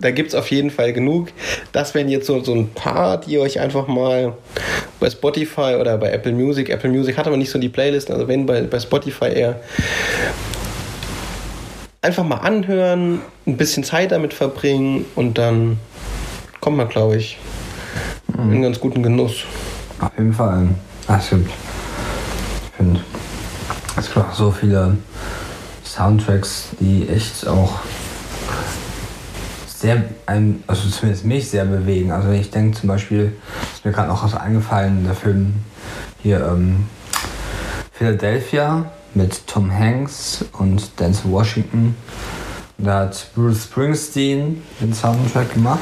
da 0.00 0.10
gibt 0.10 0.28
es 0.28 0.34
auf 0.34 0.50
jeden 0.50 0.70
Fall 0.70 0.92
genug. 0.92 1.28
Das 1.72 1.94
wären 1.94 2.08
jetzt 2.08 2.26
so, 2.26 2.42
so 2.42 2.54
ein 2.54 2.68
paar, 2.68 3.18
die 3.18 3.32
ihr 3.32 3.40
euch 3.40 3.58
einfach 3.58 3.88
mal 3.88 4.34
bei 5.00 5.10
Spotify 5.10 5.76
oder 5.80 5.98
bei 5.98 6.10
Apple 6.10 6.32
Music, 6.32 6.68
Apple 6.68 6.90
Music 6.90 7.16
hat 7.16 7.26
aber 7.26 7.36
nicht 7.36 7.50
so 7.50 7.58
die 7.58 7.68
Playlist, 7.68 8.10
also 8.10 8.28
wenn 8.28 8.46
bei, 8.46 8.62
bei 8.62 8.78
Spotify 8.78 9.26
eher 9.26 9.60
einfach 12.02 12.24
mal 12.24 12.36
anhören, 12.36 13.22
ein 13.46 13.56
bisschen 13.56 13.82
Zeit 13.82 14.12
damit 14.12 14.34
verbringen 14.34 15.06
und 15.14 15.38
dann 15.38 15.78
kommt 16.60 16.76
man, 16.76 16.88
glaube 16.88 17.16
ich, 17.16 17.38
in 18.34 18.40
einen 18.40 18.62
ganz 18.62 18.78
guten 18.78 19.02
Genuss. 19.02 19.44
Auf 20.00 20.12
jeden 20.18 20.32
Fall. 20.32 20.68
Es 21.08 21.30
gibt. 21.30 21.48
Ich 21.48 22.76
finde. 22.76 23.00
Es 24.04 24.12
gibt 24.12 24.26
auch 24.26 24.34
so 24.34 24.50
viele 24.50 24.98
Soundtracks, 25.82 26.68
die 26.78 27.08
echt 27.08 27.48
auch 27.48 27.80
sehr, 29.66 30.04
also 30.26 30.90
zumindest 30.90 31.24
mich 31.24 31.48
sehr 31.48 31.64
bewegen. 31.64 32.12
Also 32.12 32.30
ich 32.30 32.50
denke 32.50 32.78
zum 32.78 32.90
Beispiel, 32.90 33.32
ist 33.72 33.82
mir 33.82 33.92
gerade 33.92 34.08
noch 34.08 34.22
was 34.22 34.34
eingefallen, 34.34 35.04
der 35.04 35.14
Film 35.14 35.54
hier 36.22 36.46
ähm, 36.46 36.86
Philadelphia 37.92 38.90
mit 39.14 39.46
Tom 39.46 39.72
Hanks 39.72 40.44
und 40.52 41.00
Denzel 41.00 41.30
Washington. 41.30 41.96
Da 42.76 43.00
hat 43.00 43.28
Bruce 43.34 43.64
Springsteen 43.64 44.62
den 44.82 44.92
Soundtrack 44.92 45.54
gemacht, 45.54 45.80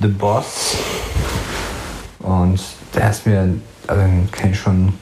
The 0.00 0.08
Boss. 0.08 0.76
Und 2.18 2.60
der 2.92 3.10
ist 3.10 3.24
mir, 3.24 3.54
also 3.86 4.02
den 4.02 4.28
kenne 4.32 4.50
ich 4.50 4.58
schon 4.58 4.94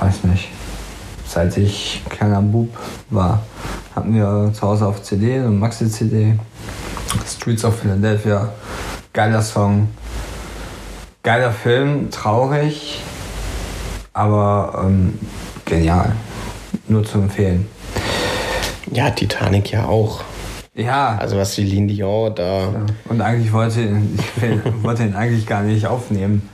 weiß 0.00 0.24
nicht, 0.24 0.48
seit 1.38 1.56
ich 1.56 2.02
kleiner 2.08 2.42
Bub 2.42 2.68
war, 3.10 3.40
hatten 3.94 4.12
wir 4.12 4.50
zu 4.52 4.62
Hause 4.62 4.86
auf 4.88 5.00
CD, 5.04 5.36
eine 5.38 5.46
Maxi-CD, 5.50 6.34
Streets 7.28 7.64
of 7.64 7.78
Philadelphia, 7.78 8.48
geiler 9.12 9.40
Song, 9.40 9.86
geiler 11.22 11.52
Film, 11.52 12.10
traurig, 12.10 13.00
aber 14.12 14.82
ähm, 14.84 15.16
genial, 15.64 16.10
nur 16.88 17.04
zu 17.04 17.18
empfehlen. 17.18 17.68
Ja, 18.90 19.10
Titanic 19.10 19.70
ja 19.70 19.84
auch. 19.84 20.24
Ja, 20.74 21.16
Also 21.20 21.36
was 21.36 21.52
Celine 21.54 21.86
Dion 21.86 22.34
da. 22.34 22.68
und 23.08 23.20
eigentlich 23.20 23.52
wollte 23.52 23.80
ich 23.82 24.42
will- 24.42 24.60
wollte 24.82 25.04
ihn 25.04 25.14
eigentlich 25.14 25.46
gar 25.46 25.62
nicht 25.62 25.86
aufnehmen, 25.86 26.48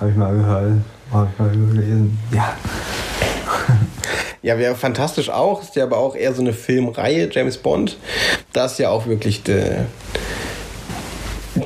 habe 0.00 0.10
ich 0.10 0.16
mal 0.16 0.32
gehört, 0.34 0.72
habe 1.12 1.28
ich 1.30 1.38
mal 1.38 1.50
gelesen. 1.50 2.18
Ja, 2.32 2.52
Ja, 4.42 4.58
wäre 4.58 4.74
fantastisch 4.76 5.30
auch. 5.30 5.62
Ist 5.62 5.74
ja 5.76 5.84
aber 5.84 5.98
auch 5.98 6.14
eher 6.14 6.32
so 6.32 6.40
eine 6.42 6.52
Filmreihe, 6.52 7.28
James 7.32 7.56
Bond. 7.58 7.96
Das 8.52 8.72
ist 8.72 8.78
ja 8.78 8.90
auch 8.90 9.06
wirklich 9.06 9.42
de, 9.42 9.78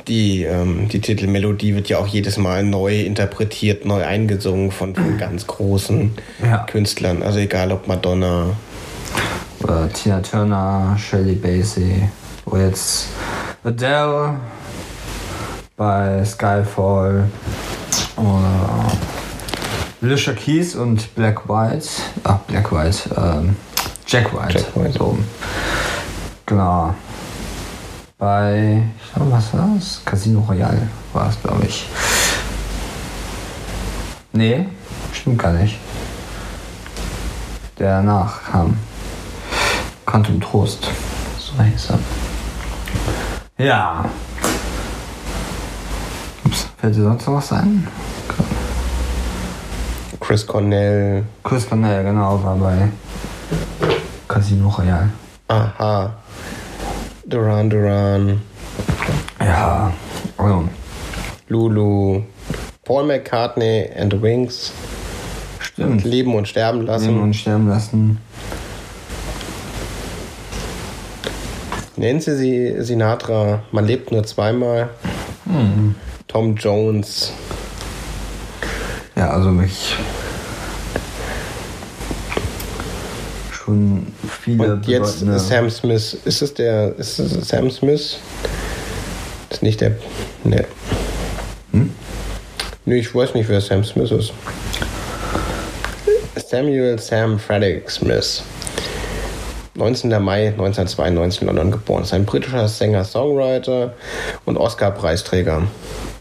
die, 0.07 0.43
ähm, 0.43 0.89
die 0.89 0.99
Titelmelodie 0.99 1.75
wird 1.75 1.89
ja 1.89 1.99
auch 1.99 2.07
jedes 2.07 2.37
Mal 2.37 2.63
neu 2.63 3.01
interpretiert, 3.01 3.85
neu 3.85 4.03
eingesungen 4.03 4.71
von, 4.71 4.95
von 4.95 5.17
ganz 5.19 5.45
großen 5.47 6.11
Ja. 6.43 6.59
Künstlern. 6.69 7.21
Also 7.21 7.39
egal 7.39 7.71
ob 7.71 7.87
Madonna. 7.87 8.47
oder 9.63 9.87
Tina 9.93 10.19
Turner, 10.21 10.97
Shirley 10.99 11.35
Bassey, 11.35 12.09
oder 12.45 12.65
jetzt 12.67 13.07
Adele 13.63 14.35
bei 15.77 16.23
Skyfall 16.25 17.25
oder 18.17 18.82
Alicia 20.03 20.33
Keys 20.33 20.75
und 20.75 21.15
Black 21.15 21.47
White, 21.47 21.87
ah 22.25 22.37
Black 22.47 22.73
White, 22.73 23.09
ähm, 23.15 23.55
Jack 24.05 24.33
White, 24.33 24.59
Jack 24.59 24.75
White. 24.75 24.97
so. 24.99 25.17
Genau. 26.45 26.93
Bei, 28.17 28.83
ich 29.01 29.13
glaube, 29.13 29.31
was 29.31 29.53
war 29.53 29.69
das? 29.75 30.01
Casino 30.03 30.41
Royale 30.41 30.89
war 31.13 31.29
es, 31.29 31.41
glaube 31.41 31.65
ich. 31.65 31.87
Nee, 34.33 34.65
stimmt 35.13 35.39
gar 35.39 35.53
nicht. 35.53 35.77
Der 37.79 37.97
danach 38.01 38.43
kam. 38.51 38.77
Quantum 40.05 40.41
Trost. 40.41 40.85
So 41.37 41.63
hieß 41.63 41.91
er. 43.57 43.65
Ja. 43.65 44.05
Ups, 46.43 46.67
fällt 46.77 46.95
dir 46.97 47.03
sonst 47.03 47.25
noch 47.25 47.35
was 47.35 47.53
ein? 47.53 47.87
Chris 50.33 50.47
Cornell. 50.47 51.23
Chris 51.43 51.69
Cornell, 51.69 52.03
genau, 52.03 52.43
war 52.43 52.55
bei 52.55 52.89
Casino 54.27 54.67
Royale. 54.67 55.11
Aha. 55.47 56.11
Duran 57.23 57.69
Duran. 57.69 58.41
Ja, 59.39 59.93
also, 60.35 60.67
Lulu. 61.49 62.23
Paul 62.83 63.03
McCartney 63.05 63.87
and 63.95 64.11
the 64.11 64.19
Wings. 64.19 64.73
stimmt. 65.59 66.03
Leben 66.03 66.33
und 66.33 66.47
sterben 66.47 66.81
lassen. 66.87 67.09
Leben 67.09 67.21
und 67.21 67.35
sterben 67.35 67.69
lassen. 67.69 68.17
Nancy 71.95 72.35
Sie- 72.35 72.81
Sinatra, 72.83 73.61
man 73.71 73.85
lebt 73.85 74.11
nur 74.11 74.23
zweimal. 74.23 74.89
Hm. 75.45 75.93
Tom 76.27 76.55
Jones, 76.55 77.31
Ja, 79.15 79.29
also 79.29 79.55
wirklich 79.55 79.95
schon 83.51 84.07
viele 84.43 84.73
und 84.73 84.87
jetzt 84.87 85.19
bedeutende- 85.19 85.39
Sam 85.39 85.69
Smith. 85.69 86.17
Ist 86.25 86.41
es 86.41 86.53
der, 86.53 86.95
ist 86.97 87.19
es 87.19 87.47
Sam 87.47 87.69
Smith? 87.71 88.17
Ist 89.49 89.63
nicht 89.63 89.81
der, 89.81 89.91
ne. 90.43 90.65
Hm? 91.71 91.89
Nee, 92.85 92.97
ich 92.99 93.13
weiß 93.13 93.33
nicht, 93.33 93.47
wer 93.49 93.61
Sam 93.61 93.83
Smith 93.83 94.11
ist. 94.11 94.33
Samuel 96.49 96.99
Sam 96.99 97.39
Frederick 97.39 97.89
Smith. 97.89 98.43
19. 99.75 100.09
Mai 100.21 100.47
1992 100.49 101.41
in 101.41 101.47
London 101.47 101.71
geboren. 101.71 102.03
Ist 102.03 102.13
ein 102.13 102.25
britischer 102.25 102.67
Sänger, 102.67 103.03
Songwriter 103.03 103.93
und 104.45 104.57
Oscar-Preisträger. 104.57 105.63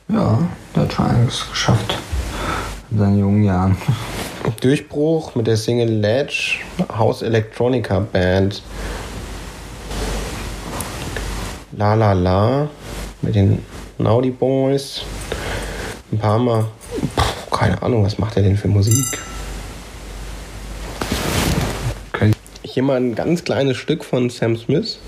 Ja, 0.09 0.39
der 0.75 0.83
hat 0.85 0.93
schon 0.93 1.07
einiges 1.07 1.45
geschafft. 1.51 1.99
In 2.91 2.99
seinen 2.99 3.19
jungen 3.19 3.45
Jahren. 3.45 3.77
Durchbruch 4.63 5.35
mit 5.35 5.49
der 5.49 5.57
Single 5.57 5.89
Ledge, 5.89 6.61
House 6.97 7.23
Electronica 7.23 7.99
Band. 7.99 8.63
La 11.77 11.95
La 11.95 12.13
La 12.13 12.69
mit 13.23 13.35
den 13.35 13.65
Naudi 13.99 14.31
Boys. 14.31 15.03
Ein 16.13 16.19
paar 16.19 16.39
Mal. 16.39 16.67
Puh, 17.17 17.57
keine 17.57 17.83
Ahnung, 17.83 18.05
was 18.05 18.19
macht 18.19 18.37
er 18.37 18.45
denn 18.45 18.57
für 18.57 18.69
Musik? 18.69 19.19
Okay. 22.13 22.31
Hier 22.63 22.85
mal 22.85 22.99
ein 22.99 23.17
ganz 23.17 23.43
kleines 23.43 23.77
Stück 23.77 24.05
von 24.05 24.31
Sam 24.31 24.57
Smith. 24.57 25.01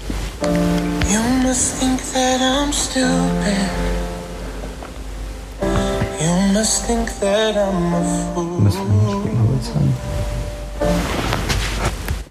You 0.43 1.21
must 1.47 1.79
think 1.79 2.01
that 2.13 2.41
I'm 2.41 2.73
stupid. 2.73 3.94
Must 6.65 6.87
think 6.87 7.11
that 7.21 7.59
I'm 7.59 7.93
a 7.93 8.03
fool. 8.33 8.59
Müssen 8.59 8.89
wir 8.89 9.17
nicht 9.19 9.53
bezahlen. 9.53 9.93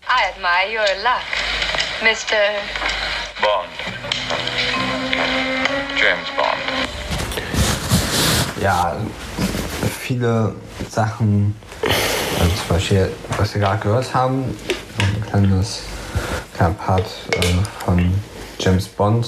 I 0.10 0.22
admire 0.34 0.70
your 0.74 0.88
luck, 1.04 1.22
Mr. 2.02 2.42
Bond. 3.44 3.70
James 5.96 6.30
Bond. 6.36 6.64
Ja, 8.60 8.96
viele 10.00 10.56
Sachen, 10.90 11.56
also 12.40 12.56
zum 12.56 12.68
Beispiel, 12.70 13.12
was 13.38 13.54
wir 13.54 13.62
gerade 13.62 13.84
gehört 13.84 14.16
haben, 14.16 14.58
ein 14.98 15.22
kleines, 15.30 15.84
kleiner 16.56 16.74
Part 16.74 17.06
äh, 17.34 17.86
von 17.86 18.12
James 18.58 18.88
Bond. 18.88 19.28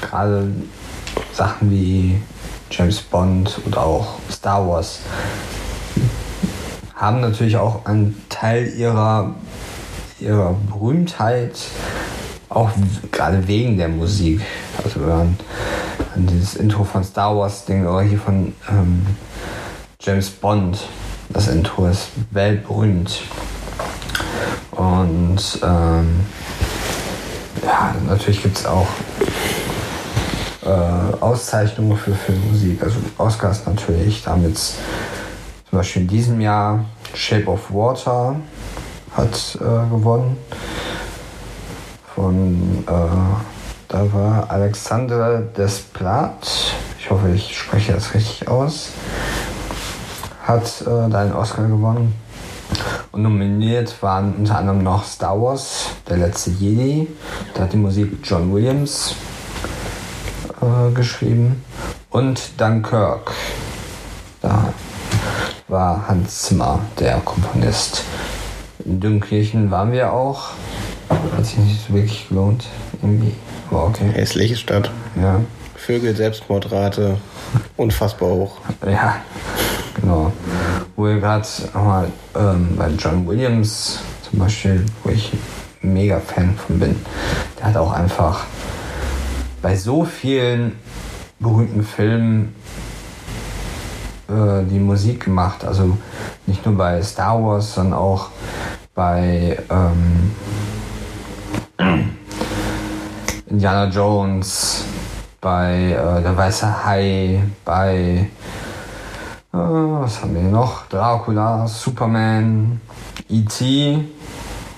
Gerade 0.00 0.52
Sachen 1.32 1.70
wie 1.70 2.20
James 2.70 3.00
Bond 3.00 3.60
oder 3.66 3.82
auch 3.82 4.18
Star 4.30 4.66
Wars 4.68 5.00
haben 6.96 7.20
natürlich 7.20 7.56
auch 7.56 7.84
einen 7.84 8.20
Teil 8.30 8.68
ihrer, 8.68 9.34
ihrer 10.18 10.56
Berühmtheit, 10.70 11.52
auch 12.48 12.70
gerade 13.12 13.46
wegen 13.46 13.76
der 13.76 13.88
Musik. 13.88 14.40
Also 14.82 15.00
wenn 15.00 15.08
man 15.08 15.36
an 16.14 16.26
dieses 16.26 16.56
Intro 16.56 16.84
von 16.84 17.04
Star 17.04 17.36
Wars 17.36 17.66
denkt 17.66 17.86
oder 17.86 18.00
hier 18.00 18.18
von 18.18 18.54
ähm, 18.70 19.06
James 20.00 20.30
Bond, 20.30 20.88
das 21.28 21.48
Intro 21.48 21.86
ist 21.86 22.08
weltberühmt. 22.30 23.20
Und 24.70 25.60
ähm, 25.62 26.20
ja, 27.62 27.94
natürlich 28.08 28.42
gibt 28.42 28.56
es 28.56 28.66
auch 28.66 28.88
äh, 30.66 31.22
Auszeichnungen 31.22 31.96
für 31.96 32.14
Filmmusik, 32.14 32.82
also 32.82 32.96
Oscars 33.18 33.64
natürlich. 33.66 34.22
Damit 34.24 34.58
zum 34.58 34.74
Beispiel 35.70 36.02
in 36.02 36.08
diesem 36.08 36.40
Jahr 36.40 36.84
Shape 37.14 37.46
of 37.46 37.72
Water 37.72 38.36
hat 39.16 39.58
äh, 39.60 39.90
gewonnen. 39.90 40.36
Von, 42.14 42.84
äh, 42.86 42.92
da 43.88 44.12
war 44.12 44.50
Alexander 44.50 45.40
Desplat, 45.40 46.74
ich 46.98 47.10
hoffe, 47.10 47.30
ich 47.30 47.56
spreche 47.56 47.92
das 47.92 48.14
richtig 48.14 48.48
aus, 48.48 48.90
hat 50.42 50.82
äh, 50.82 51.10
da 51.10 51.20
einen 51.20 51.34
Oscar 51.34 51.66
gewonnen. 51.66 52.14
Und 53.12 53.22
nominiert 53.22 54.02
waren 54.02 54.34
unter 54.34 54.58
anderem 54.58 54.82
noch 54.82 55.04
Star 55.04 55.40
Wars, 55.40 55.86
Der 56.08 56.16
letzte 56.16 56.50
Jedi, 56.50 57.06
da 57.54 57.62
hat 57.62 57.72
die 57.72 57.76
Musik 57.76 58.18
John 58.24 58.52
Williams 58.52 59.14
äh, 60.60 60.92
geschrieben. 60.92 61.64
Und 62.10 62.60
Dunkirk, 62.60 63.32
da 64.42 64.72
war 65.68 66.08
Hans 66.08 66.42
Zimmer, 66.42 66.80
der 66.98 67.16
Komponist. 67.18 68.04
In 68.84 69.00
Dünkirchen 69.00 69.70
waren 69.70 69.92
wir 69.92 70.12
auch. 70.12 70.50
Hat 71.36 71.44
sich 71.44 71.58
nicht 71.58 71.86
so 71.86 71.94
wirklich 71.94 72.28
gelohnt, 72.28 72.64
irgendwie. 73.02 73.34
Aber 73.70 73.84
okay. 73.86 74.10
Hässliche 74.12 74.56
Stadt. 74.56 74.90
Ja. 75.20 75.40
Vögel, 75.74 76.16
Selbstmordrate, 76.16 77.18
unfassbar 77.76 78.28
hoch. 78.30 78.58
Ja, 78.84 79.16
genau. 80.00 80.32
Wo 80.96 81.04
wir 81.04 81.20
gerade 81.20 81.46
nochmal 81.74 82.10
ähm, 82.34 82.74
bei 82.76 82.88
John 82.98 83.26
Williams 83.26 84.00
zum 84.28 84.40
Beispiel, 84.40 84.84
wo 85.04 85.10
ich 85.10 85.32
mega 85.82 86.18
Fan 86.18 86.56
von 86.56 86.80
bin, 86.80 86.96
der 87.58 87.66
hat 87.66 87.76
auch 87.76 87.92
einfach 87.92 88.46
bei 89.62 89.76
so 89.76 90.04
vielen 90.04 90.78
berühmten 91.38 91.82
Filmen 91.82 92.54
äh, 94.28 94.64
die 94.68 94.78
Musik 94.78 95.24
gemacht. 95.24 95.64
Also 95.64 95.96
nicht 96.46 96.64
nur 96.66 96.76
bei 96.76 97.02
Star 97.02 97.42
Wars, 97.42 97.74
sondern 97.74 97.98
auch 97.98 98.30
bei 98.94 99.58
ähm, 99.70 100.34
Indiana 103.46 103.90
Jones, 103.90 104.84
bei 105.40 105.92
äh, 105.92 106.22
Der 106.22 106.36
Weiße 106.36 106.84
Hai, 106.84 107.42
bei 107.64 108.28
äh, 109.52 109.58
was 109.58 110.22
haben 110.22 110.34
wir 110.34 110.42
noch? 110.42 110.86
Dracula, 110.88 111.66
Superman, 111.66 112.80
E.T., 113.28 114.04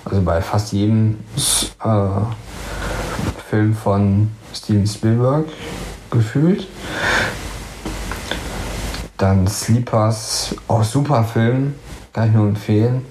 also 0.05 0.21
bei 0.21 0.41
fast 0.41 0.73
jedem 0.73 1.19
äh, 1.83 1.89
Film 3.49 3.73
von 3.75 4.31
Steven 4.53 4.87
Spielberg 4.87 5.45
gefühlt. 6.09 6.67
Dann 9.17 9.47
Sleepers, 9.47 10.55
auch 10.67 10.83
super 10.83 11.23
Film, 11.23 11.75
kann 12.13 12.29
ich 12.29 12.33
nur 12.33 12.47
empfehlen. 12.47 13.05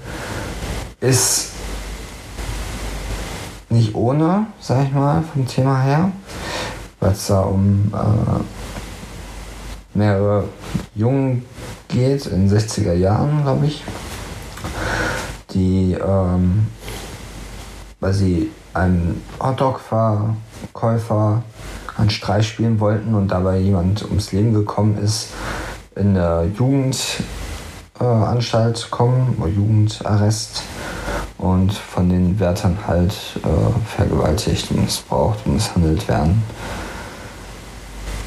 Ist 1.00 1.52
nicht 3.68 3.94
ohne, 3.94 4.46
sag 4.60 4.86
ich 4.86 4.92
mal, 4.92 5.22
vom 5.32 5.46
Thema 5.46 5.80
her, 5.82 6.10
weil 7.00 7.12
es 7.12 7.26
da 7.26 7.40
um 7.40 7.92
äh, 7.94 9.96
mehrere 9.96 10.44
Jungen 10.94 11.44
geht, 11.88 12.26
in 12.26 12.48
den 12.48 12.58
60er 12.58 12.94
Jahren, 12.94 13.42
glaube 13.42 13.66
ich, 13.66 13.84
die, 15.50 15.92
ähm, 15.92 16.66
weil 18.00 18.14
sie 18.14 18.50
einen 18.74 19.22
Hotdog-Verkäufer 20.58 21.42
an 21.96 22.10
Streich 22.10 22.48
spielen 22.48 22.80
wollten 22.80 23.14
und 23.14 23.28
dabei 23.28 23.58
jemand 23.58 24.02
ums 24.04 24.32
Leben 24.32 24.52
gekommen 24.54 24.98
ist, 24.98 25.28
in 25.96 26.14
der 26.14 26.46
Jugendanstalt 26.56 28.78
äh, 28.78 28.90
kommen, 28.90 29.42
Jugendarrest 29.54 30.62
und 31.38 31.72
von 31.72 32.08
den 32.08 32.38
Wärtern 32.38 32.78
halt 32.86 33.12
äh, 33.42 33.96
vergewaltigt, 33.96 34.70
missbraucht 34.70 35.40
und 35.44 35.54
misshandelt 35.54 36.06
werden. 36.08 36.44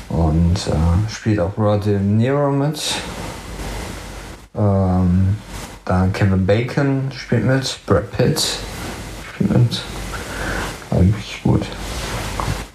Und 0.09 0.67
äh, 0.67 1.09
spielt 1.09 1.39
auch 1.39 1.57
Rod 1.57 1.85
De 1.85 1.97
Niro 1.97 2.51
mit. 2.51 2.83
Ähm, 4.53 5.37
dann 5.85 6.11
Kevin 6.11 6.45
Bacon 6.45 7.09
spielt 7.15 7.45
mit, 7.45 7.79
Brad 7.85 8.11
Pitt 8.11 8.59
spielt 9.33 9.53
mit. 9.53 9.81
Wirklich 10.89 11.41
gut. 11.43 11.65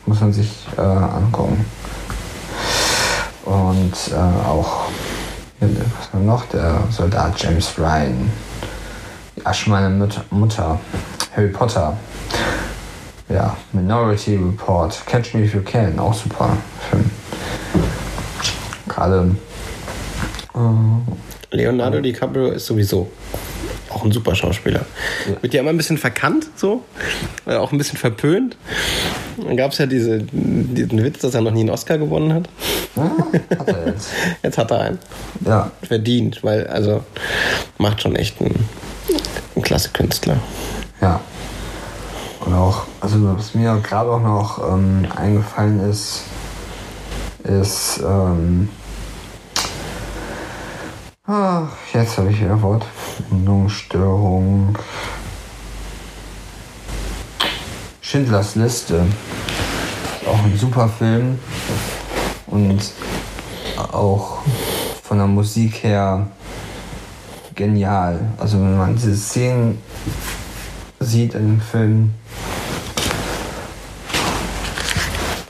Muss 0.07 0.21
man 0.21 0.33
sich 0.33 0.51
äh, 0.77 0.81
angucken. 0.81 1.65
Und 3.45 3.93
äh, 4.13 4.49
auch, 4.49 4.85
was 5.61 6.13
war 6.13 6.21
noch? 6.21 6.45
Der 6.47 6.79
Soldat 6.91 7.41
James 7.43 7.73
Ryan. 7.79 8.31
Die 9.37 9.45
Asche 9.45 9.69
meiner 9.71 9.91
Mut 9.91 10.21
Mutter. 10.31 10.81
Harry 11.35 11.49
Potter. 11.49 11.97
Ja, 13.29 13.57
Minority 13.73 14.37
Report. 14.37 15.01
Catch 15.07 15.35
Me 15.35 15.45
If 15.45 15.55
You 15.55 15.63
Can. 15.63 15.99
Auch 15.99 16.15
super 16.15 16.57
Film. 16.91 17.11
Gerade. 18.89 19.37
Äh, 20.55 21.57
Leonardo 21.57 22.01
DiCaprio 22.01 22.53
ist 22.53 22.67
sowieso 22.67 23.11
auch 23.97 24.05
ein 24.05 24.13
super 24.13 24.35
Schauspieler. 24.35 24.85
Ja. 25.27 25.43
Wird 25.43 25.55
ja 25.55 25.61
immer 25.61 25.71
ein 25.71 25.77
bisschen 25.77 25.99
verkannt, 25.99 26.49
so, 26.57 26.85
äh, 27.47 27.57
auch 27.57 27.73
ein 27.73 27.79
bisschen 27.79 27.99
verpönt. 27.99 28.57
Dann 29.47 29.57
gab 29.57 29.73
es 29.73 29.79
ja 29.79 29.87
diese, 29.87 30.19
diesen 30.23 31.05
Witz, 31.05 31.21
dass 31.21 31.35
er 31.35 31.41
noch 31.41 31.53
nie 31.53 31.61
einen 31.61 31.71
Oscar 31.71 31.99
gewonnen 31.99 32.33
hat. 32.33 32.49
ja, 32.97 33.59
hat 33.59 33.69
er 33.69 33.87
jetzt. 33.87 34.09
Jetzt 34.43 34.59
hat 34.59 34.71
er 34.71 34.81
einen. 34.81 34.99
Ja, 35.45 35.71
Verdient, 35.83 36.43
weil, 36.43 36.67
also, 36.67 37.03
macht 37.79 38.03
schon 38.03 38.17
echt 38.17 38.41
einen, 38.41 38.69
einen 39.55 39.63
klasse 39.63 39.91
Künstler. 39.91 40.37
Ja. 41.01 41.21
Und 42.41 42.55
auch, 42.55 42.87
also 43.01 43.37
was 43.37 43.55
mir 43.55 43.79
gerade 43.83 44.11
auch 44.11 44.21
noch 44.21 44.73
ähm, 44.73 45.07
eingefallen 45.15 45.81
ist, 45.89 46.23
ist, 47.45 48.01
ähm, 48.05 48.69
ach, 51.27 51.69
jetzt 51.93 52.19
habe 52.19 52.31
ich 52.31 52.41
wieder 52.41 52.61
Wort. 52.63 52.85
Bindungsstörung. 53.31 54.77
Schindlers 58.09 58.55
Liste. 58.55 59.05
Ist 60.21 60.29
auch 60.29 60.39
ein 60.45 60.57
super 60.57 60.89
Film. 60.89 61.41
Und 62.47 62.93
auch 63.91 64.43
von 65.03 65.19
der 65.19 65.27
Musik 65.27 65.83
her 65.83 66.29
genial. 67.57 68.21
Also 68.39 68.59
wenn 68.59 68.79
man 68.79 68.95
diese 68.95 69.17
Szenen 69.17 69.83
sieht 71.01 71.35
in 71.35 71.59
dem 71.59 71.61
Film 71.61 72.15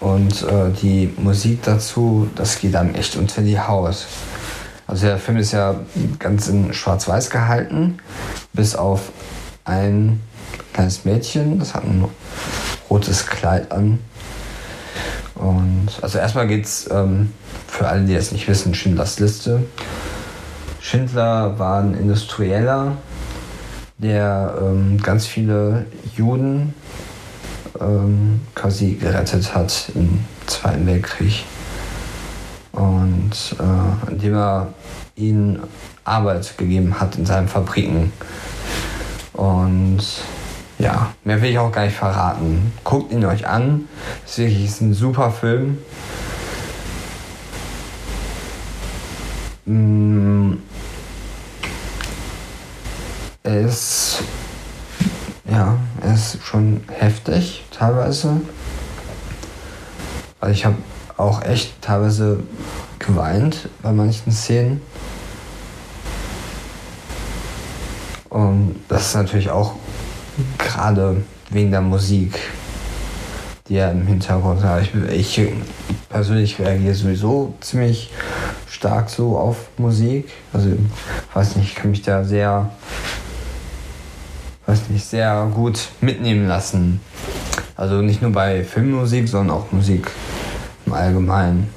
und 0.01 0.43
äh, 0.45 0.71
die 0.81 1.13
Musik 1.19 1.63
dazu, 1.63 2.27
das 2.37 2.59
geht 2.59 2.75
einem 2.75 2.95
echt 2.95 3.17
unter 3.17 3.43
die 3.43 3.61
Haut. 3.61 4.07
Also 4.87 5.07
der 5.07 5.19
Film 5.19 5.37
ist 5.37 5.53
ja 5.53 5.79
ganz 6.19 6.49
in 6.49 6.73
Schwarz-Weiß 6.73 7.29
gehalten, 7.29 7.99
bis 8.55 8.75
auf 8.75 9.13
ein 9.67 10.23
kleines 10.73 11.05
Mädchen, 11.05 11.59
das 11.59 11.75
hat 11.75 11.85
ein 11.85 12.01
rotes 12.91 13.27
Kleid 13.27 13.73
an. 13.73 13.99
Und 15.35 15.89
also 16.01 16.19
erstmal 16.19 16.47
geht's 16.47 16.89
ähm, 16.91 17.33
für 17.67 17.87
alle, 17.87 18.05
die 18.05 18.15
es 18.15 18.33
nicht 18.33 18.49
wissen, 18.49 18.75
Schindlers 18.75 19.19
Liste. 19.21 19.65
Schindler 20.81 21.59
war 21.59 21.83
ein 21.83 21.95
Industrieller, 21.95 22.97
der 23.99 24.55
ähm, 24.61 24.99
ganz 25.03 25.27
viele 25.27 25.87
Juden 26.17 26.75
ähm, 27.81 28.41
quasi 28.55 28.95
gerettet 28.95 29.55
hat 29.55 29.91
im 29.95 30.25
Zweiten 30.47 30.87
Weltkrieg. 30.87 31.45
Und 32.73 33.33
äh, 33.59 34.11
indem 34.11 34.35
er 34.35 34.69
ihnen 35.17 35.61
Arbeit 36.05 36.57
gegeben 36.57 37.01
hat 37.01 37.17
in 37.17 37.27
seinen 37.27 37.49
Fabriken. 37.49 38.13
Und 39.33 40.03
ja, 40.79 41.15
mehr 41.25 41.41
will 41.41 41.51
ich 41.51 41.59
auch 41.59 41.73
gar 41.73 41.85
nicht 41.85 41.97
verraten. 41.97 42.73
Guckt 42.85 43.13
ihn 43.13 43.25
euch 43.25 43.47
an. 43.47 43.89
Wirklich 44.35 44.65
ist 44.65 44.81
ein 44.81 44.95
super 44.95 45.31
Film. 45.31 45.79
Mm, 49.65 50.55
ist 53.43 54.23
ja, 55.51 55.77
er 56.03 56.15
ist 56.15 56.39
schon 56.43 56.83
heftig 56.89 57.65
teilweise. 57.71 58.41
Also 60.41 60.53
ich 60.53 60.65
habe 60.65 60.77
auch 61.17 61.43
echt 61.43 61.81
teilweise 61.81 62.41
geweint 62.99 63.69
bei 63.83 63.93
manchen 63.93 64.33
Szenen. 64.33 64.83
Und 68.29 68.77
das 68.89 69.09
ist 69.09 69.15
natürlich 69.15 69.51
auch 69.51 69.75
gerade 70.59 71.23
wegen 71.51 71.71
der 71.71 71.81
Musik, 71.81 72.39
die 73.69 73.77
er 73.77 73.93
im 73.93 74.07
Hintergrund 74.07 74.63
hat. 74.63 74.83
Ich, 75.13 75.39
ich 75.39 75.53
persönlich 76.09 76.59
reagiere 76.59 76.95
sowieso 76.95 77.55
ziemlich 77.61 78.11
stark 78.69 79.11
so 79.11 79.39
auf 79.39 79.57
Musik. 79.79 80.31
Also, 80.53 80.71
weiß 81.35 81.57
nicht, 81.57 81.71
ich 81.71 81.75
kann 81.75 81.91
mich 81.91 82.03
da 82.03 82.25
sehr, 82.25 82.71
weiß 84.67 84.89
nicht, 84.89 85.07
sehr 85.07 85.51
gut 85.55 85.89
mitnehmen 86.01 86.47
lassen. 86.47 87.01
Also 87.77 88.01
nicht 88.01 88.23
nur 88.23 88.33
bei 88.33 88.65
Filmmusik, 88.65 89.29
sondern 89.29 89.57
auch 89.57 89.71
Musik 89.71 90.11
im 90.87 90.95
Allgemeinen. 90.95 91.69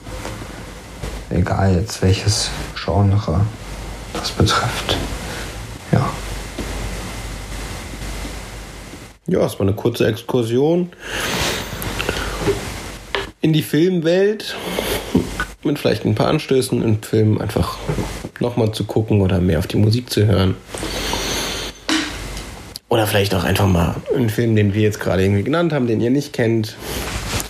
Egal 1.29 1.75
jetzt 1.75 2.01
welches 2.01 2.49
Genre 2.73 3.41
das 4.13 4.31
betrifft. 4.31 4.97
Ja, 9.29 9.45
es 9.45 9.59
war 9.59 9.61
eine 9.61 9.73
kurze 9.75 10.07
Exkursion 10.07 10.89
in 13.41 13.53
die 13.53 13.61
Filmwelt 13.61 14.55
mit 15.63 15.77
vielleicht 15.77 16.03
ein 16.03 16.15
paar 16.15 16.29
Anstößen 16.29 16.81
im 16.81 17.03
Film 17.03 17.39
einfach 17.39 17.77
nochmal 18.39 18.71
zu 18.71 18.85
gucken 18.85 19.21
oder 19.21 19.39
mehr 19.39 19.59
auf 19.59 19.67
die 19.67 19.77
Musik 19.77 20.09
zu 20.09 20.25
hören. 20.25 20.55
Oder 22.87 23.05
vielleicht 23.05 23.35
auch 23.35 23.43
einfach 23.43 23.67
mal 23.67 23.97
einen 24.15 24.31
Film, 24.31 24.55
den 24.55 24.73
wir 24.73 24.81
jetzt 24.81 24.99
gerade 24.99 25.23
irgendwie 25.23 25.43
genannt 25.43 25.73
haben, 25.73 25.85
den 25.85 26.01
ihr 26.01 26.09
nicht 26.09 26.33
kennt, 26.33 26.75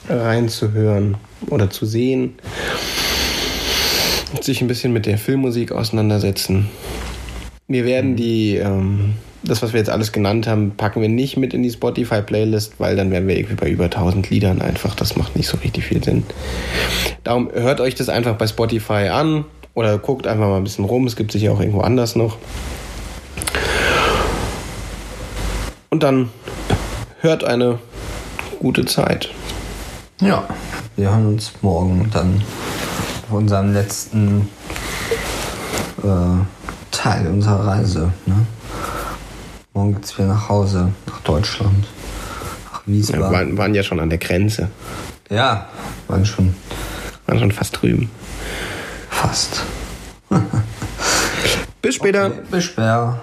reinzuhören 0.09 1.15
oder 1.47 1.69
zu 1.69 1.85
sehen. 1.85 2.33
Und 4.33 4.43
sich 4.43 4.61
ein 4.61 4.67
bisschen 4.67 4.91
mit 4.91 5.05
der 5.05 5.17
Filmmusik 5.17 5.71
auseinandersetzen. 5.71 6.69
Wir 7.71 7.85
werden 7.85 8.15
die, 8.15 8.55
ähm, 8.55 9.13
das, 9.43 9.61
was 9.61 9.73
wir 9.73 9.79
jetzt 9.79 9.91
alles 9.91 10.11
genannt 10.11 10.47
haben, 10.47 10.71
packen 10.71 11.03
wir 11.03 11.07
nicht 11.07 11.37
mit 11.37 11.53
in 11.53 11.61
die 11.61 11.69
Spotify-Playlist, 11.69 12.79
weil 12.79 12.95
dann 12.95 13.11
wären 13.11 13.27
wir 13.27 13.37
irgendwie 13.37 13.53
bei 13.53 13.69
über 13.69 13.83
1000 13.83 14.27
Liedern 14.31 14.59
einfach. 14.59 14.95
Das 14.95 15.15
macht 15.15 15.35
nicht 15.35 15.47
so 15.47 15.57
richtig 15.57 15.85
viel 15.85 16.03
Sinn. 16.03 16.23
Darum 17.23 17.51
hört 17.53 17.79
euch 17.79 17.93
das 17.93 18.09
einfach 18.09 18.35
bei 18.37 18.47
Spotify 18.47 19.09
an 19.09 19.45
Oder 19.75 19.99
guckt 19.99 20.25
einfach 20.25 20.47
mal 20.47 20.57
ein 20.57 20.63
bisschen 20.63 20.83
rum. 20.83 21.05
Es 21.05 21.15
gibt 21.15 21.31
sicher 21.31 21.51
auch 21.51 21.59
irgendwo 21.59 21.81
anders 21.81 22.15
noch. 22.15 22.37
Und 25.91 26.01
dann 26.01 26.29
hört 27.21 27.43
eine 27.43 27.77
gute 28.59 28.85
Zeit. 28.85 29.29
Ja, 30.21 30.47
wir 30.95 31.11
hören 31.11 31.27
uns 31.27 31.53
morgen 31.61 32.09
dann 32.11 32.41
auf 33.27 33.37
unserem 33.37 33.73
letzten 33.73 34.49
äh, 36.03 36.58
Teil 37.01 37.27
unserer 37.27 37.65
Reise. 37.65 38.11
Ne? 38.25 38.45
Morgen 39.73 39.95
geht's 39.95 40.17
wieder 40.17 40.27
nach 40.27 40.49
Hause, 40.49 40.91
nach 41.07 41.21
Deutschland, 41.21 41.85
nach 42.71 42.81
Wir 42.85 42.95
Wiesbaden. 42.95 43.21
waren, 43.31 43.57
waren 43.57 43.73
ja 43.73 43.83
schon 43.83 43.99
an 44.01 44.09
der 44.09 44.17
Grenze. 44.19 44.67
Ja, 45.29 45.67
waren 46.09 46.25
schon 46.25 46.53
Waren 47.25 47.39
schon 47.39 47.51
fast 47.53 47.81
drüben. 47.81 48.09
fast. 49.09 49.61
Bis 51.81 51.95
später. 51.95 52.29
Bis 52.29 52.65
später. 52.65 53.19